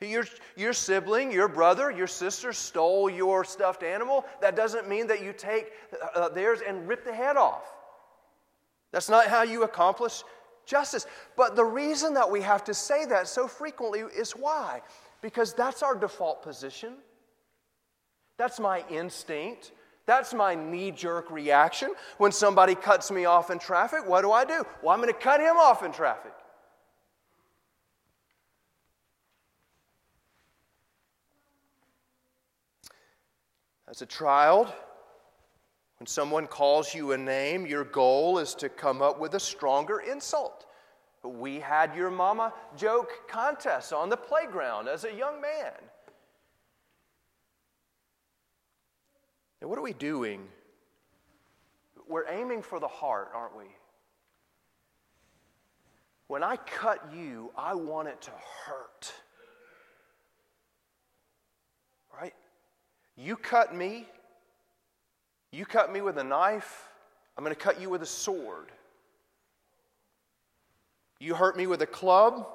Your, 0.00 0.24
your 0.56 0.74
sibling, 0.74 1.32
your 1.32 1.48
brother, 1.48 1.90
your 1.90 2.08
sister 2.08 2.52
stole 2.52 3.08
your 3.08 3.44
stuffed 3.44 3.82
animal. 3.82 4.26
That 4.42 4.54
doesn't 4.54 4.88
mean 4.88 5.06
that 5.06 5.22
you 5.22 5.32
take 5.32 5.72
uh, 6.14 6.28
theirs 6.28 6.60
and 6.66 6.86
rip 6.88 7.04
the 7.04 7.14
head 7.14 7.36
off. 7.36 7.72
That's 8.90 9.08
not 9.08 9.28
how 9.28 9.44
you 9.44 9.62
accomplish 9.62 10.24
justice. 10.66 11.06
But 11.36 11.56
the 11.56 11.64
reason 11.64 12.14
that 12.14 12.30
we 12.30 12.42
have 12.42 12.64
to 12.64 12.74
say 12.74 13.06
that 13.06 13.28
so 13.28 13.46
frequently 13.46 14.00
is 14.00 14.32
why? 14.32 14.82
Because 15.22 15.54
that's 15.54 15.82
our 15.82 15.94
default 15.94 16.42
position. 16.42 16.94
That's 18.36 18.60
my 18.60 18.84
instinct. 18.90 19.72
That's 20.04 20.34
my 20.34 20.54
knee 20.56 20.90
jerk 20.90 21.30
reaction. 21.30 21.94
When 22.18 22.32
somebody 22.32 22.74
cuts 22.74 23.10
me 23.10 23.24
off 23.24 23.50
in 23.50 23.58
traffic, 23.58 24.00
what 24.06 24.22
do 24.22 24.32
I 24.32 24.44
do? 24.44 24.64
Well, 24.82 24.92
I'm 24.92 25.00
going 25.00 25.12
to 25.12 25.18
cut 25.18 25.40
him 25.40 25.56
off 25.56 25.84
in 25.84 25.92
traffic. 25.92 26.32
As 33.88 34.02
a 34.02 34.06
child, 34.06 34.72
when 35.98 36.06
someone 36.06 36.46
calls 36.46 36.94
you 36.94 37.12
a 37.12 37.18
name, 37.18 37.66
your 37.66 37.84
goal 37.84 38.38
is 38.38 38.54
to 38.56 38.68
come 38.68 39.02
up 39.02 39.20
with 39.20 39.34
a 39.34 39.40
stronger 39.40 40.00
insult. 40.00 40.66
We 41.24 41.60
had 41.60 41.94
your 41.94 42.10
mama 42.10 42.52
joke 42.76 43.28
contest 43.28 43.92
on 43.92 44.08
the 44.08 44.16
playground 44.16 44.88
as 44.88 45.04
a 45.04 45.12
young 45.12 45.40
man. 45.40 45.72
And 49.60 49.70
what 49.70 49.78
are 49.78 49.82
we 49.82 49.92
doing? 49.92 50.48
We're 52.08 52.28
aiming 52.28 52.62
for 52.62 52.80
the 52.80 52.88
heart, 52.88 53.30
aren't 53.32 53.56
we? 53.56 53.66
When 56.26 56.42
I 56.42 56.56
cut 56.56 57.12
you, 57.14 57.52
I 57.56 57.74
want 57.74 58.08
it 58.08 58.20
to 58.22 58.30
hurt. 58.66 59.12
Right? 62.18 62.34
You 63.16 63.36
cut 63.36 63.74
me, 63.74 64.08
you 65.52 65.64
cut 65.64 65.92
me 65.92 66.00
with 66.00 66.18
a 66.18 66.24
knife, 66.24 66.88
I'm 67.36 67.44
going 67.44 67.54
to 67.54 67.60
cut 67.60 67.80
you 67.80 67.88
with 67.88 68.02
a 68.02 68.06
sword. 68.06 68.72
You 71.22 71.36
hurt 71.36 71.56
me 71.56 71.68
with 71.68 71.80
a 71.82 71.86
club, 71.86 72.48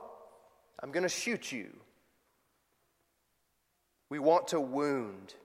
I'm 0.83 0.91
going 0.91 1.03
to 1.03 1.09
shoot 1.09 1.53
you. 1.53 1.69
We 4.09 4.19
want 4.19 4.50
to 4.50 4.59
wound. 4.59 5.36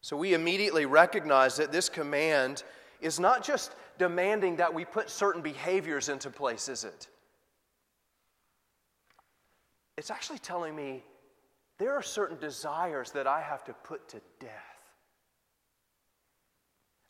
So 0.00 0.16
we 0.16 0.32
immediately 0.32 0.86
recognize 0.86 1.56
that 1.56 1.70
this 1.70 1.90
command 1.90 2.62
is 3.02 3.20
not 3.20 3.44
just 3.44 3.74
demanding 3.98 4.56
that 4.56 4.72
we 4.72 4.86
put 4.86 5.10
certain 5.10 5.42
behaviors 5.42 6.08
into 6.08 6.30
place, 6.30 6.70
is 6.70 6.84
it? 6.84 7.08
It's 9.98 10.10
actually 10.10 10.38
telling 10.38 10.74
me 10.74 11.04
there 11.76 11.92
are 11.92 12.02
certain 12.02 12.38
desires 12.38 13.10
that 13.10 13.26
I 13.26 13.42
have 13.42 13.64
to 13.64 13.74
put 13.74 14.08
to 14.08 14.22
death. 14.40 14.50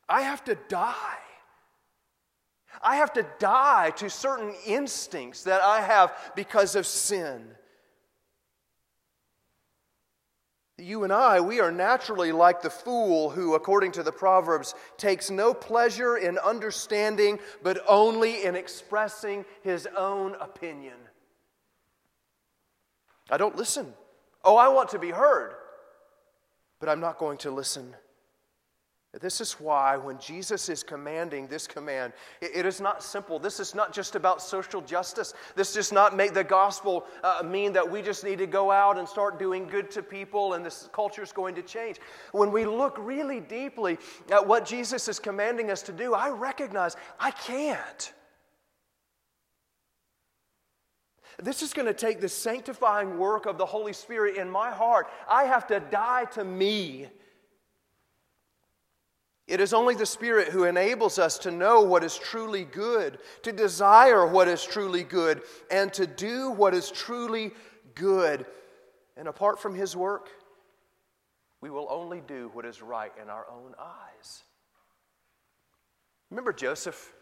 I 0.09 0.23
have 0.23 0.43
to 0.47 0.57
die. 0.69 1.19
I 2.83 2.97
have 2.97 3.12
to 3.15 3.27
die 3.39 3.91
to 3.97 4.11
certain 4.11 4.55
instincts 4.67 5.45
that 5.45 5.62
I 5.62 5.81
have 5.81 6.12
because 6.35 6.75
of 6.75 6.87
sin. 6.87 7.47
You 10.78 11.04
and 11.04 11.13
I, 11.13 11.41
we 11.41 11.61
are 11.61 11.71
naturally 11.71 12.33
like 12.33 12.61
the 12.61 12.71
fool 12.71 13.30
who, 13.30 13.54
according 13.54 13.93
to 13.93 14.02
the 14.02 14.11
Proverbs, 14.11 14.75
takes 14.97 15.30
no 15.30 15.54
pleasure 15.54 16.17
in 16.17 16.39
understanding, 16.39 17.39
but 17.63 17.78
only 17.87 18.45
in 18.45 18.56
expressing 18.56 19.45
his 19.63 19.87
own 19.97 20.35
opinion. 20.41 20.97
I 23.30 23.37
don't 23.37 23.56
listen. 23.56 23.95
Oh, 24.45 24.56
I 24.56 24.69
want 24.69 24.89
to 24.91 24.99
be 24.99 25.11
heard, 25.11 25.54
but 26.80 26.89
I'm 26.89 27.00
not 27.00 27.19
going 27.19 27.39
to 27.39 27.52
listen. 27.52 27.95
This 29.21 29.43
is 29.43 29.61
why, 29.61 29.99
when 29.99 30.19
Jesus 30.19 30.71
is 30.71 30.83
commanding 30.83 31.47
this 31.47 31.67
command, 31.67 32.15
it 32.41 32.65
is 32.65 32.81
not 32.81 33.03
simple. 33.03 33.39
This 33.39 33.61
is 33.61 33.75
not 33.75 33.93
just 33.93 34.15
about 34.15 34.41
social 34.41 34.81
justice. 34.81 35.35
This 35.55 35.75
does 35.75 35.93
not 35.93 36.17
make 36.17 36.33
the 36.33 36.43
gospel 36.43 37.05
uh, 37.23 37.43
mean 37.45 37.75
that 37.75 37.91
we 37.91 38.01
just 38.01 38.25
need 38.25 38.39
to 38.39 38.47
go 38.47 38.71
out 38.71 38.97
and 38.97 39.07
start 39.07 39.39
doing 39.39 39.67
good 39.67 39.91
to 39.91 40.03
people 40.03 40.55
and 40.55 40.65
this 40.65 40.89
culture 40.95 41.23
is 41.23 41.31
going 41.31 41.55
to 41.57 41.63
change. 41.63 41.99
When 42.33 42.51
we 42.51 42.65
look 42.65 42.97
really 42.99 43.41
deeply 43.41 43.99
at 44.31 44.47
what 44.47 44.65
Jesus 44.65 45.07
is 45.09 45.19
commanding 45.19 45.71
us 45.71 45.83
to 45.83 45.93
do, 45.93 46.15
I 46.15 46.31
recognize 46.31 46.97
I 47.21 47.33
can't. 47.33 48.13
This 51.39 51.61
is 51.61 51.75
going 51.75 51.87
to 51.87 51.95
take 51.95 52.23
the 52.23 52.31
sanctifying 52.31 53.19
work 53.19 53.45
of 53.45 53.59
the 53.59 53.67
Holy 53.67 53.93
Spirit 53.93 54.37
in 54.37 54.49
my 54.49 54.71
heart. 54.71 55.09
I 55.29 55.45
have 55.45 55.67
to 55.67 55.81
die 55.81 56.25
to 56.33 56.45
me 56.45 57.09
it 59.52 59.60
is 59.60 59.75
only 59.75 59.95
the 59.95 60.06
Spirit 60.06 60.49
who 60.49 60.65
enables 60.65 61.19
us 61.19 61.36
to 61.41 61.50
know 61.50 61.82
what 61.82 62.02
is 62.02 62.17
truly 62.17 62.65
good, 62.65 63.19
to 63.43 63.52
desire 63.52 64.26
what 64.26 64.49
is 64.49 64.65
truly 64.65 65.04
good, 65.04 65.43
and 65.71 65.93
to 65.93 66.06
do 66.06 66.49
what 66.49 66.73
is 66.73 66.91
truly 66.91 67.50
good. 67.95 68.47
And 69.15 69.28
apart 69.28 69.60
from 69.60 69.75
His 69.75 69.95
work, 69.95 70.30
we 71.60 71.69
will 71.69 71.86
only 71.91 72.23
do 72.26 72.50
what 72.54 72.65
is 72.65 72.80
right 72.80 73.12
in 73.23 73.28
our 73.28 73.45
own 73.50 73.75
eyes. 73.78 74.43
Remember 76.30 76.54
Joseph? 76.54 77.12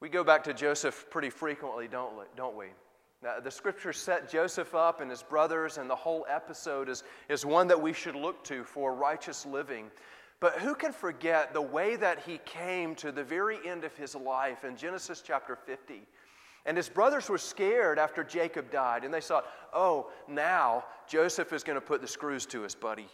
We 0.00 0.10
go 0.10 0.22
back 0.22 0.44
to 0.44 0.52
Joseph 0.52 1.06
pretty 1.08 1.30
frequently, 1.30 1.88
don't 1.88 2.14
we? 2.14 2.24
Don't 2.36 2.58
we? 2.58 2.66
Now, 3.22 3.40
the 3.40 3.50
scripture 3.50 3.94
set 3.94 4.30
Joseph 4.30 4.74
up 4.74 5.00
and 5.00 5.10
his 5.10 5.22
brothers, 5.22 5.78
and 5.78 5.88
the 5.88 5.96
whole 5.96 6.26
episode 6.28 6.90
is, 6.90 7.04
is 7.30 7.46
one 7.46 7.68
that 7.68 7.80
we 7.80 7.94
should 7.94 8.14
look 8.14 8.44
to 8.44 8.64
for 8.64 8.94
righteous 8.94 9.46
living. 9.46 9.90
But 10.40 10.54
who 10.60 10.74
can 10.74 10.92
forget 10.92 11.52
the 11.52 11.62
way 11.62 11.96
that 11.96 12.20
he 12.20 12.38
came 12.44 12.94
to 12.96 13.10
the 13.10 13.24
very 13.24 13.58
end 13.66 13.84
of 13.84 13.96
his 13.96 14.14
life 14.14 14.64
in 14.64 14.76
Genesis 14.76 15.22
chapter 15.24 15.56
50? 15.56 16.02
And 16.64 16.76
his 16.76 16.88
brothers 16.88 17.28
were 17.28 17.38
scared 17.38 17.98
after 17.98 18.22
Jacob 18.22 18.70
died, 18.70 19.04
and 19.04 19.12
they 19.12 19.20
thought, 19.20 19.46
oh, 19.72 20.10
now 20.28 20.84
Joseph 21.08 21.52
is 21.52 21.64
going 21.64 21.76
to 21.76 21.84
put 21.84 22.00
the 22.00 22.06
screws 22.06 22.46
to 22.46 22.62
his 22.62 22.74
buddy. 22.74 23.08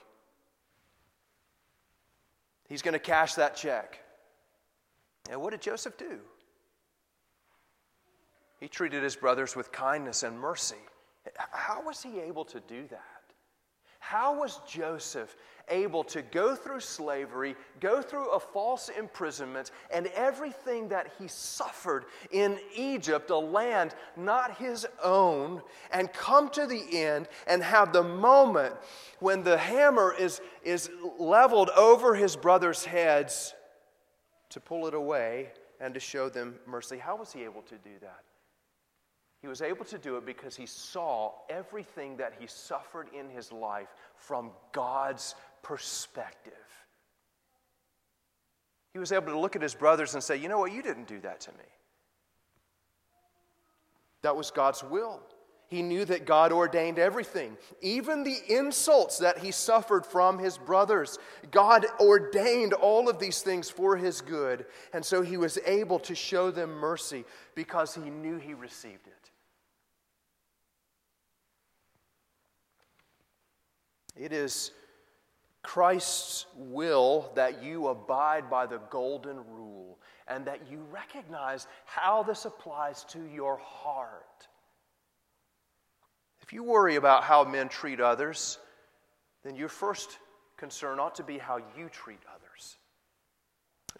He's 2.68 2.82
going 2.82 2.94
to 2.94 2.98
cash 2.98 3.34
that 3.34 3.56
check. 3.56 4.00
And 5.30 5.40
what 5.40 5.52
did 5.52 5.62
Joseph 5.62 5.96
do? 5.96 6.18
He 8.60 8.68
treated 8.68 9.02
his 9.02 9.16
brothers 9.16 9.54
with 9.56 9.72
kindness 9.72 10.22
and 10.22 10.38
mercy. 10.38 10.76
How 11.50 11.82
was 11.82 12.02
he 12.02 12.20
able 12.20 12.44
to 12.46 12.60
do 12.60 12.86
that? 12.88 13.13
How 14.06 14.38
was 14.38 14.60
Joseph 14.68 15.34
able 15.68 16.04
to 16.04 16.20
go 16.20 16.54
through 16.54 16.80
slavery, 16.80 17.56
go 17.80 18.02
through 18.02 18.28
a 18.32 18.38
false 18.38 18.90
imprisonment, 18.90 19.70
and 19.90 20.08
everything 20.08 20.88
that 20.88 21.10
he 21.18 21.26
suffered 21.26 22.04
in 22.30 22.58
Egypt, 22.76 23.30
a 23.30 23.38
land 23.38 23.94
not 24.14 24.58
his 24.58 24.86
own, 25.02 25.62
and 25.90 26.12
come 26.12 26.50
to 26.50 26.66
the 26.66 26.84
end 26.92 27.28
and 27.46 27.62
have 27.62 27.94
the 27.94 28.02
moment 28.02 28.74
when 29.20 29.42
the 29.42 29.56
hammer 29.56 30.14
is, 30.18 30.42
is 30.62 30.90
leveled 31.18 31.70
over 31.70 32.14
his 32.14 32.36
brothers' 32.36 32.84
heads 32.84 33.54
to 34.50 34.60
pull 34.60 34.86
it 34.86 34.92
away 34.92 35.50
and 35.80 35.94
to 35.94 36.00
show 36.00 36.28
them 36.28 36.56
mercy? 36.66 36.98
How 36.98 37.16
was 37.16 37.32
he 37.32 37.42
able 37.44 37.62
to 37.62 37.76
do 37.76 37.98
that? 38.02 38.20
He 39.44 39.48
was 39.48 39.60
able 39.60 39.84
to 39.84 39.98
do 39.98 40.16
it 40.16 40.24
because 40.24 40.56
he 40.56 40.64
saw 40.64 41.32
everything 41.50 42.16
that 42.16 42.32
he 42.38 42.46
suffered 42.46 43.08
in 43.12 43.28
his 43.28 43.52
life 43.52 43.88
from 44.16 44.52
God's 44.72 45.34
perspective. 45.62 46.54
He 48.94 48.98
was 48.98 49.12
able 49.12 49.26
to 49.32 49.38
look 49.38 49.54
at 49.54 49.60
his 49.60 49.74
brothers 49.74 50.14
and 50.14 50.24
say, 50.24 50.38
You 50.38 50.48
know 50.48 50.60
what? 50.60 50.72
You 50.72 50.80
didn't 50.80 51.08
do 51.08 51.20
that 51.20 51.40
to 51.40 51.50
me. 51.50 51.66
That 54.22 54.34
was 54.34 54.50
God's 54.50 54.82
will. 54.82 55.20
He 55.66 55.82
knew 55.82 56.06
that 56.06 56.24
God 56.24 56.50
ordained 56.50 56.98
everything, 56.98 57.58
even 57.82 58.24
the 58.24 58.38
insults 58.48 59.18
that 59.18 59.36
he 59.36 59.50
suffered 59.50 60.06
from 60.06 60.38
his 60.38 60.56
brothers. 60.56 61.18
God 61.50 61.84
ordained 62.00 62.72
all 62.72 63.10
of 63.10 63.18
these 63.18 63.42
things 63.42 63.68
for 63.68 63.94
his 63.98 64.22
good. 64.22 64.64
And 64.94 65.04
so 65.04 65.20
he 65.20 65.36
was 65.36 65.58
able 65.66 65.98
to 65.98 66.14
show 66.14 66.50
them 66.50 66.70
mercy 66.70 67.26
because 67.54 67.94
he 67.94 68.08
knew 68.08 68.38
he 68.38 68.54
received 68.54 69.06
it. 69.06 69.23
It 74.16 74.32
is 74.32 74.70
Christ's 75.62 76.46
will 76.56 77.32
that 77.34 77.62
you 77.62 77.88
abide 77.88 78.48
by 78.50 78.66
the 78.66 78.78
golden 78.90 79.38
rule 79.48 79.98
and 80.28 80.44
that 80.46 80.70
you 80.70 80.86
recognize 80.92 81.66
how 81.86 82.22
this 82.22 82.44
applies 82.44 83.04
to 83.04 83.18
your 83.32 83.56
heart. 83.58 84.48
If 86.42 86.52
you 86.52 86.62
worry 86.62 86.96
about 86.96 87.24
how 87.24 87.44
men 87.44 87.68
treat 87.68 88.00
others, 88.00 88.58
then 89.42 89.56
your 89.56 89.68
first 89.68 90.18
concern 90.56 91.00
ought 91.00 91.14
to 91.16 91.22
be 91.22 91.38
how 91.38 91.56
you 91.76 91.88
treat 91.88 92.20
others. 92.28 92.76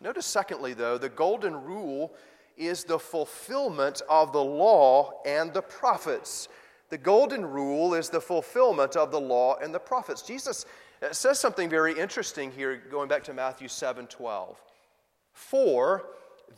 Notice, 0.01 0.27
secondly, 0.27 0.75
though, 0.75 0.99
the 0.99 1.09
golden 1.09 1.65
rule 1.65 2.15
is 2.57 2.85
the 2.85 2.99
fulfillment 2.99 4.03
of 4.09 4.33
the 4.33 4.45
law 4.45 5.23
and 5.25 5.53
the 5.53 5.63
prophets. 5.63 6.49
The 6.95 6.99
golden 6.99 7.45
rule 7.45 7.95
is 7.95 8.09
the 8.09 8.21
fulfillment 8.21 8.95
of 8.95 9.11
the 9.11 9.19
law 9.19 9.57
and 9.57 9.75
the 9.75 9.81
prophets. 9.81 10.23
Jesus 10.23 10.65
says 11.11 11.41
something 11.41 11.69
very 11.69 11.99
interesting 11.99 12.53
here, 12.53 12.81
going 12.89 13.09
back 13.09 13.25
to 13.25 13.35
Matthew 13.35 13.67
7 13.67 14.07
12. 14.07 14.63
For 15.33 16.05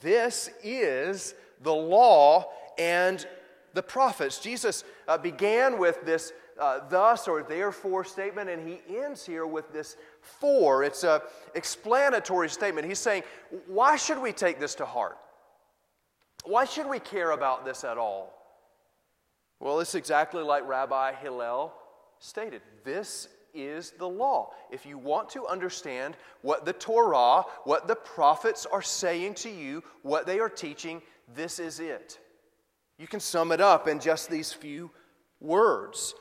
this 0.02 0.50
is 0.62 1.34
the 1.62 1.72
law 1.72 2.50
and 2.76 3.26
the 3.72 3.82
prophets. 3.82 4.38
Jesus 4.38 4.84
uh, 5.08 5.16
began 5.16 5.78
with 5.78 6.04
this 6.04 6.34
uh, 6.60 6.80
thus 6.90 7.28
or 7.28 7.42
therefore 7.42 8.04
statement, 8.04 8.50
and 8.50 8.68
he 8.68 8.82
ends 8.94 9.24
here 9.24 9.46
with 9.46 9.72
this 9.72 9.96
for. 10.20 10.84
It's 10.84 11.02
a 11.02 11.22
explanatory 11.54 12.50
statement. 12.50 12.86
He's 12.86 12.98
saying, 12.98 13.22
why 13.66 13.96
should 13.96 14.20
we 14.20 14.32
take 14.32 14.60
this 14.60 14.74
to 14.74 14.84
heart? 14.84 15.16
Why 16.44 16.66
should 16.66 16.90
we 16.90 16.98
care 16.98 17.30
about 17.30 17.64
this 17.64 17.84
at 17.84 17.96
all? 17.96 18.35
Well, 19.60 19.80
it's 19.80 19.94
exactly 19.94 20.42
like 20.42 20.66
Rabbi 20.66 21.14
Hillel 21.14 21.72
stated. 22.18 22.62
This 22.84 23.28
is 23.54 23.92
the 23.92 24.08
law. 24.08 24.52
If 24.70 24.84
you 24.84 24.98
want 24.98 25.30
to 25.30 25.46
understand 25.46 26.16
what 26.42 26.64
the 26.64 26.72
Torah, 26.74 27.42
what 27.64 27.88
the 27.88 27.96
prophets 27.96 28.66
are 28.66 28.82
saying 28.82 29.34
to 29.36 29.50
you, 29.50 29.82
what 30.02 30.26
they 30.26 30.38
are 30.38 30.50
teaching, 30.50 31.00
this 31.34 31.58
is 31.58 31.80
it. 31.80 32.18
You 32.98 33.06
can 33.06 33.20
sum 33.20 33.52
it 33.52 33.60
up 33.60 33.88
in 33.88 33.98
just 33.98 34.30
these 34.30 34.52
few 34.52 34.90
words. 35.40 36.14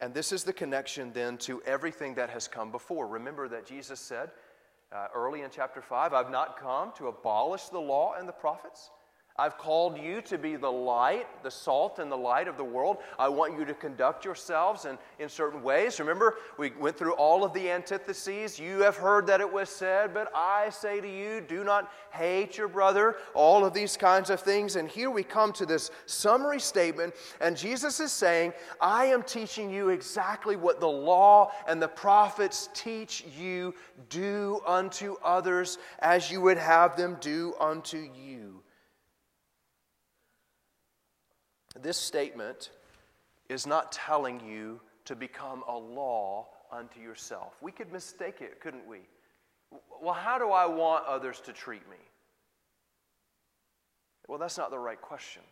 And 0.00 0.14
this 0.14 0.32
is 0.32 0.44
the 0.44 0.52
connection 0.52 1.12
then 1.12 1.38
to 1.38 1.60
everything 1.62 2.14
that 2.14 2.30
has 2.30 2.46
come 2.46 2.70
before. 2.70 3.08
Remember 3.08 3.48
that 3.48 3.66
Jesus 3.66 3.98
said 3.98 4.30
uh, 4.92 5.08
early 5.14 5.42
in 5.42 5.50
chapter 5.50 5.82
5 5.82 6.14
I've 6.14 6.30
not 6.30 6.58
come 6.58 6.92
to 6.96 7.08
abolish 7.08 7.64
the 7.64 7.80
law 7.80 8.14
and 8.18 8.28
the 8.28 8.32
prophets, 8.32 8.90
I've 9.38 9.56
called 9.56 9.96
you 9.96 10.20
to 10.22 10.36
be 10.36 10.56
the 10.56 10.70
light, 10.70 11.26
the 11.44 11.50
salt 11.50 12.00
and 12.00 12.10
the 12.10 12.16
light 12.16 12.48
of 12.48 12.56
the 12.56 12.64
world. 12.64 12.96
I 13.20 13.28
want 13.28 13.56
you 13.56 13.64
to 13.66 13.74
conduct 13.74 14.24
yourselves 14.24 14.84
in, 14.84 14.98
in 15.20 15.28
certain 15.28 15.62
ways. 15.62 16.00
Remember, 16.00 16.38
we 16.56 16.72
went 16.72 16.98
through 16.98 17.12
all 17.12 17.44
of 17.44 17.52
the 17.52 17.70
antitheses. 17.70 18.58
You 18.58 18.80
have 18.80 18.96
heard 18.96 19.28
that 19.28 19.40
it 19.40 19.52
was 19.52 19.68
said, 19.68 20.12
but 20.12 20.28
I 20.34 20.70
say 20.70 21.00
to 21.00 21.08
you, 21.08 21.40
do 21.40 21.62
not 21.62 21.92
hate 22.10 22.58
your 22.58 22.66
brother. 22.66 23.16
All 23.32 23.64
of 23.64 23.72
these 23.72 23.96
kinds 23.96 24.28
of 24.28 24.40
things. 24.40 24.74
And 24.74 24.88
here 24.88 25.10
we 25.10 25.22
come 25.22 25.52
to 25.52 25.66
this 25.66 25.92
summary 26.06 26.58
statement, 26.58 27.14
and 27.40 27.56
Jesus 27.56 28.00
is 28.00 28.10
saying, 28.10 28.52
I 28.80 29.04
am 29.04 29.22
teaching 29.22 29.70
you 29.70 29.90
exactly 29.90 30.56
what 30.56 30.80
the 30.80 30.88
law 30.88 31.52
and 31.68 31.80
the 31.80 31.86
prophets 31.86 32.70
teach 32.74 33.24
you 33.38 33.74
do 34.08 34.60
unto 34.66 35.14
others 35.22 35.78
as 36.00 36.30
you 36.30 36.40
would 36.40 36.58
have 36.58 36.96
them 36.96 37.16
do 37.20 37.54
unto 37.60 37.98
you. 37.98 38.57
This 41.82 41.96
statement 41.96 42.70
is 43.48 43.66
not 43.66 43.92
telling 43.92 44.40
you 44.40 44.80
to 45.04 45.16
become 45.16 45.62
a 45.68 45.76
law 45.76 46.46
unto 46.70 47.00
yourself. 47.00 47.54
We 47.60 47.72
could 47.72 47.92
mistake 47.92 48.40
it, 48.40 48.60
couldn't 48.60 48.86
we? 48.86 48.98
Well, 50.02 50.14
how 50.14 50.38
do 50.38 50.50
I 50.50 50.66
want 50.66 51.06
others 51.06 51.40
to 51.40 51.52
treat 51.52 51.88
me? 51.88 51.96
Well, 54.26 54.38
that's 54.38 54.58
not 54.58 54.70
the 54.70 54.78
right 54.78 55.00
question. 55.00 55.42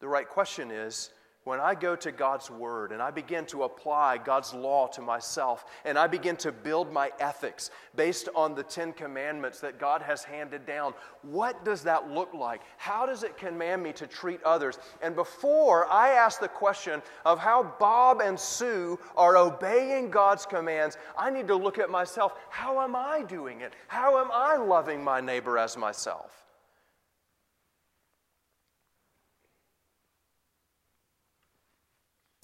The 0.00 0.08
right 0.08 0.28
question 0.28 0.70
is 0.70 1.10
when 1.48 1.60
I 1.60 1.74
go 1.74 1.96
to 1.96 2.12
God's 2.12 2.50
Word 2.50 2.92
and 2.92 3.00
I 3.00 3.10
begin 3.10 3.46
to 3.46 3.62
apply 3.62 4.18
God's 4.18 4.52
law 4.52 4.86
to 4.88 5.00
myself 5.00 5.64
and 5.86 5.98
I 5.98 6.06
begin 6.06 6.36
to 6.36 6.52
build 6.52 6.92
my 6.92 7.10
ethics 7.20 7.70
based 7.96 8.28
on 8.34 8.54
the 8.54 8.62
Ten 8.62 8.92
Commandments 8.92 9.58
that 9.60 9.78
God 9.78 10.02
has 10.02 10.22
handed 10.22 10.66
down, 10.66 10.92
what 11.22 11.64
does 11.64 11.82
that 11.84 12.10
look 12.10 12.34
like? 12.34 12.60
How 12.76 13.06
does 13.06 13.22
it 13.22 13.38
command 13.38 13.82
me 13.82 13.94
to 13.94 14.06
treat 14.06 14.42
others? 14.42 14.78
And 15.00 15.16
before 15.16 15.90
I 15.90 16.10
ask 16.10 16.38
the 16.38 16.48
question 16.48 17.00
of 17.24 17.38
how 17.38 17.74
Bob 17.80 18.20
and 18.20 18.38
Sue 18.38 18.98
are 19.16 19.38
obeying 19.38 20.10
God's 20.10 20.44
commands, 20.44 20.98
I 21.16 21.30
need 21.30 21.48
to 21.48 21.56
look 21.56 21.78
at 21.78 21.88
myself. 21.88 22.34
How 22.50 22.82
am 22.82 22.94
I 22.94 23.22
doing 23.22 23.62
it? 23.62 23.72
How 23.86 24.18
am 24.18 24.28
I 24.30 24.58
loving 24.58 25.02
my 25.02 25.22
neighbor 25.22 25.56
as 25.56 25.78
myself? 25.78 26.47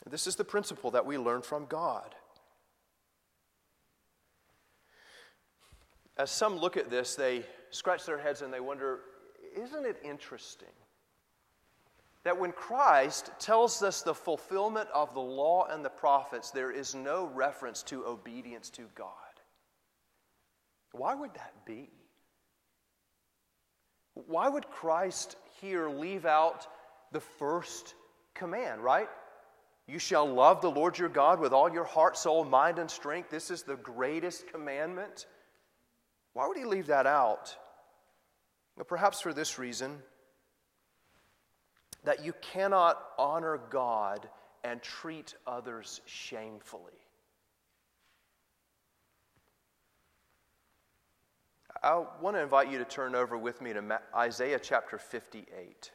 This 0.09 0.27
is 0.27 0.37
the 0.37 0.45
principle 0.45 0.91
that 0.93 1.07
we 1.07 1.19
learn 1.19 1.43
from 1.43 1.67
God. 1.67 2.15
As 6.17 6.31
some 6.31 6.57
look 6.59 6.77
at 6.77 6.91
this, 6.91 7.15
they 7.15 7.45
scratch 7.71 8.07
their 8.07 8.19
heads 8.19 8.43
and 8.43 8.53
they 8.53 8.61
wonder 8.61 9.01
isn't 9.57 9.87
it 9.87 10.01
interesting 10.05 10.69
that 12.25 12.39
when 12.39 12.53
Christ 12.53 13.31
tells 13.39 13.83
us 13.83 14.03
the 14.03 14.15
fulfillment 14.15 14.89
of 14.93 15.15
the 15.15 15.21
law 15.21 15.67
and 15.67 15.85
the 15.85 15.91
prophets, 15.91 16.51
there 16.51 16.71
is 16.71 16.95
no 16.95 17.27
reference 17.27 17.83
to 17.85 18.05
obedience 18.07 18.71
to 18.71 18.83
God? 18.95 19.11
Why 20.93 21.15
would 21.15 21.35
that 21.35 21.53
be? 21.67 21.91
Why 24.15 24.49
would 24.49 24.71
Christ 24.71 25.37
here 25.61 25.89
leave 25.89 26.25
out 26.25 26.67
the 27.13 27.21
first 27.21 27.95
command, 28.33 28.83
right? 28.83 29.09
You 29.87 29.99
shall 29.99 30.27
love 30.27 30.61
the 30.61 30.71
Lord 30.71 30.99
your 30.99 31.11
God 31.11 31.41
with 31.41 31.53
all 31.53 31.71
your 31.71 31.85
heart, 31.85 32.17
soul, 32.17 32.45
mind, 32.45 32.79
and 32.79 32.91
strength. 32.91 33.31
This 33.31 33.51
is 33.51 33.63
the 33.63 33.77
greatest 33.77 34.49
commandment. 34.49 35.27
Why 36.33 36.49
would 36.49 36.57
he 36.57 36.65
leave 36.65 36.87
that 36.87 37.07
out? 37.07 37.55
Well, 38.77 38.85
perhaps 38.85 39.21
for 39.21 39.33
this 39.33 39.59
reason 39.59 39.99
that 42.05 42.25
you 42.25 42.33
cannot 42.41 43.03
honor 43.19 43.61
God 43.71 44.29
and 44.63 44.83
treat 44.83 45.35
others 45.47 46.01
shamefully. 46.07 46.93
I 51.83 52.03
want 52.23 52.37
to 52.37 52.43
invite 52.43 52.71
you 52.71 52.79
to 52.79 52.85
turn 52.85 53.15
over 53.15 53.37
with 53.37 53.61
me 53.61 53.75
to 53.75 54.01
Isaiah 54.17 54.59
chapter 54.59 54.97
58. 54.97 55.91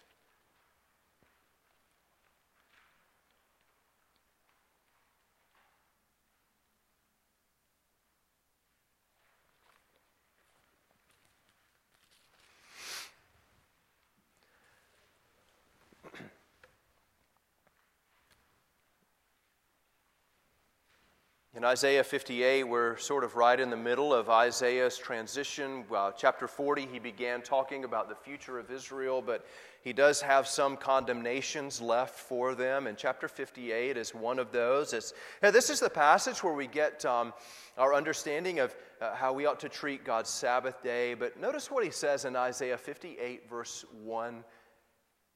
In 21.59 21.65
Isaiah 21.65 22.05
58, 22.05 22.63
we're 22.63 22.95
sort 22.95 23.25
of 23.25 23.35
right 23.35 23.59
in 23.59 23.69
the 23.69 23.75
middle 23.75 24.13
of 24.13 24.29
Isaiah's 24.29 24.97
transition. 24.97 25.83
Uh, 25.93 26.11
chapter 26.11 26.47
40, 26.47 26.87
he 26.89 26.99
began 26.99 27.41
talking 27.41 27.83
about 27.83 28.07
the 28.07 28.15
future 28.15 28.57
of 28.57 28.71
Israel, 28.71 29.21
but 29.21 29.45
he 29.81 29.91
does 29.91 30.21
have 30.21 30.47
some 30.47 30.77
condemnations 30.77 31.81
left 31.81 32.17
for 32.17 32.55
them. 32.55 32.87
And 32.87 32.97
chapter 32.97 33.27
58 33.27 33.97
is 33.97 34.15
one 34.15 34.39
of 34.39 34.53
those. 34.53 34.93
It's, 34.93 35.11
now, 35.43 35.51
this 35.51 35.69
is 35.69 35.81
the 35.81 35.89
passage 35.89 36.41
where 36.45 36.53
we 36.53 36.65
get 36.65 37.03
um, 37.03 37.33
our 37.77 37.93
understanding 37.93 38.59
of 38.59 38.73
uh, 39.01 39.13
how 39.13 39.33
we 39.33 39.45
ought 39.45 39.59
to 39.59 39.67
treat 39.67 40.05
God's 40.05 40.29
Sabbath 40.29 40.81
day. 40.81 41.13
But 41.13 41.37
notice 41.41 41.69
what 41.69 41.83
he 41.83 41.91
says 41.91 42.23
in 42.23 42.37
Isaiah 42.37 42.77
58, 42.77 43.49
verse 43.49 43.83
1 44.01 44.45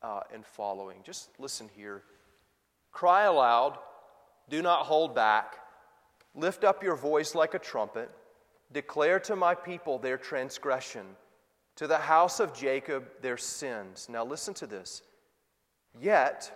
uh, 0.02 0.22
and 0.34 0.46
following. 0.46 1.00
Just 1.04 1.32
listen 1.38 1.70
here. 1.76 2.04
Cry 2.94 3.24
aloud, 3.24 3.78
do 4.50 4.62
not 4.62 4.86
hold 4.86 5.14
back. 5.14 5.58
Lift 6.36 6.64
up 6.64 6.84
your 6.84 6.96
voice 6.96 7.36
like 7.36 7.54
a 7.54 7.60
trumpet. 7.60 8.10
Declare 8.72 9.20
to 9.22 9.36
my 9.36 9.54
people 9.54 10.00
their 10.00 10.18
transgression, 10.18 11.06
to 11.76 11.86
the 11.88 11.98
house 11.98 12.40
of 12.40 12.54
Jacob 12.54 13.06
their 13.22 13.38
sins. 13.38 14.08
Now 14.10 14.26
listen 14.26 14.54
to 14.56 14.68
this. 14.68 15.04
Yet 16.00 16.52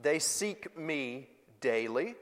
they 0.00 0.18
seek 0.18 0.76
me 0.78 1.28
daily 1.60 2.14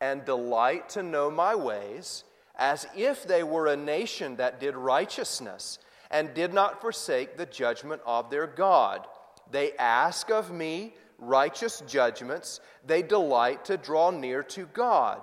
and 0.00 0.24
delight 0.24 0.88
to 0.90 1.02
know 1.02 1.30
my 1.30 1.54
ways, 1.54 2.24
as 2.56 2.86
if 2.96 3.26
they 3.26 3.42
were 3.42 3.66
a 3.66 3.76
nation 3.76 4.36
that 4.36 4.60
did 4.60 4.76
righteousness 4.76 5.78
and 6.10 6.34
did 6.34 6.54
not 6.54 6.80
forsake 6.80 7.36
the 7.36 7.46
judgment 7.46 8.00
of 8.06 8.30
their 8.30 8.46
God. 8.46 9.06
They 9.50 9.72
ask 9.72 10.30
of 10.30 10.52
me 10.52 10.94
righteous 11.18 11.82
judgments, 11.86 12.60
they 12.86 13.02
delight 13.02 13.64
to 13.64 13.76
draw 13.76 14.10
near 14.10 14.42
to 14.44 14.66
God. 14.66 15.20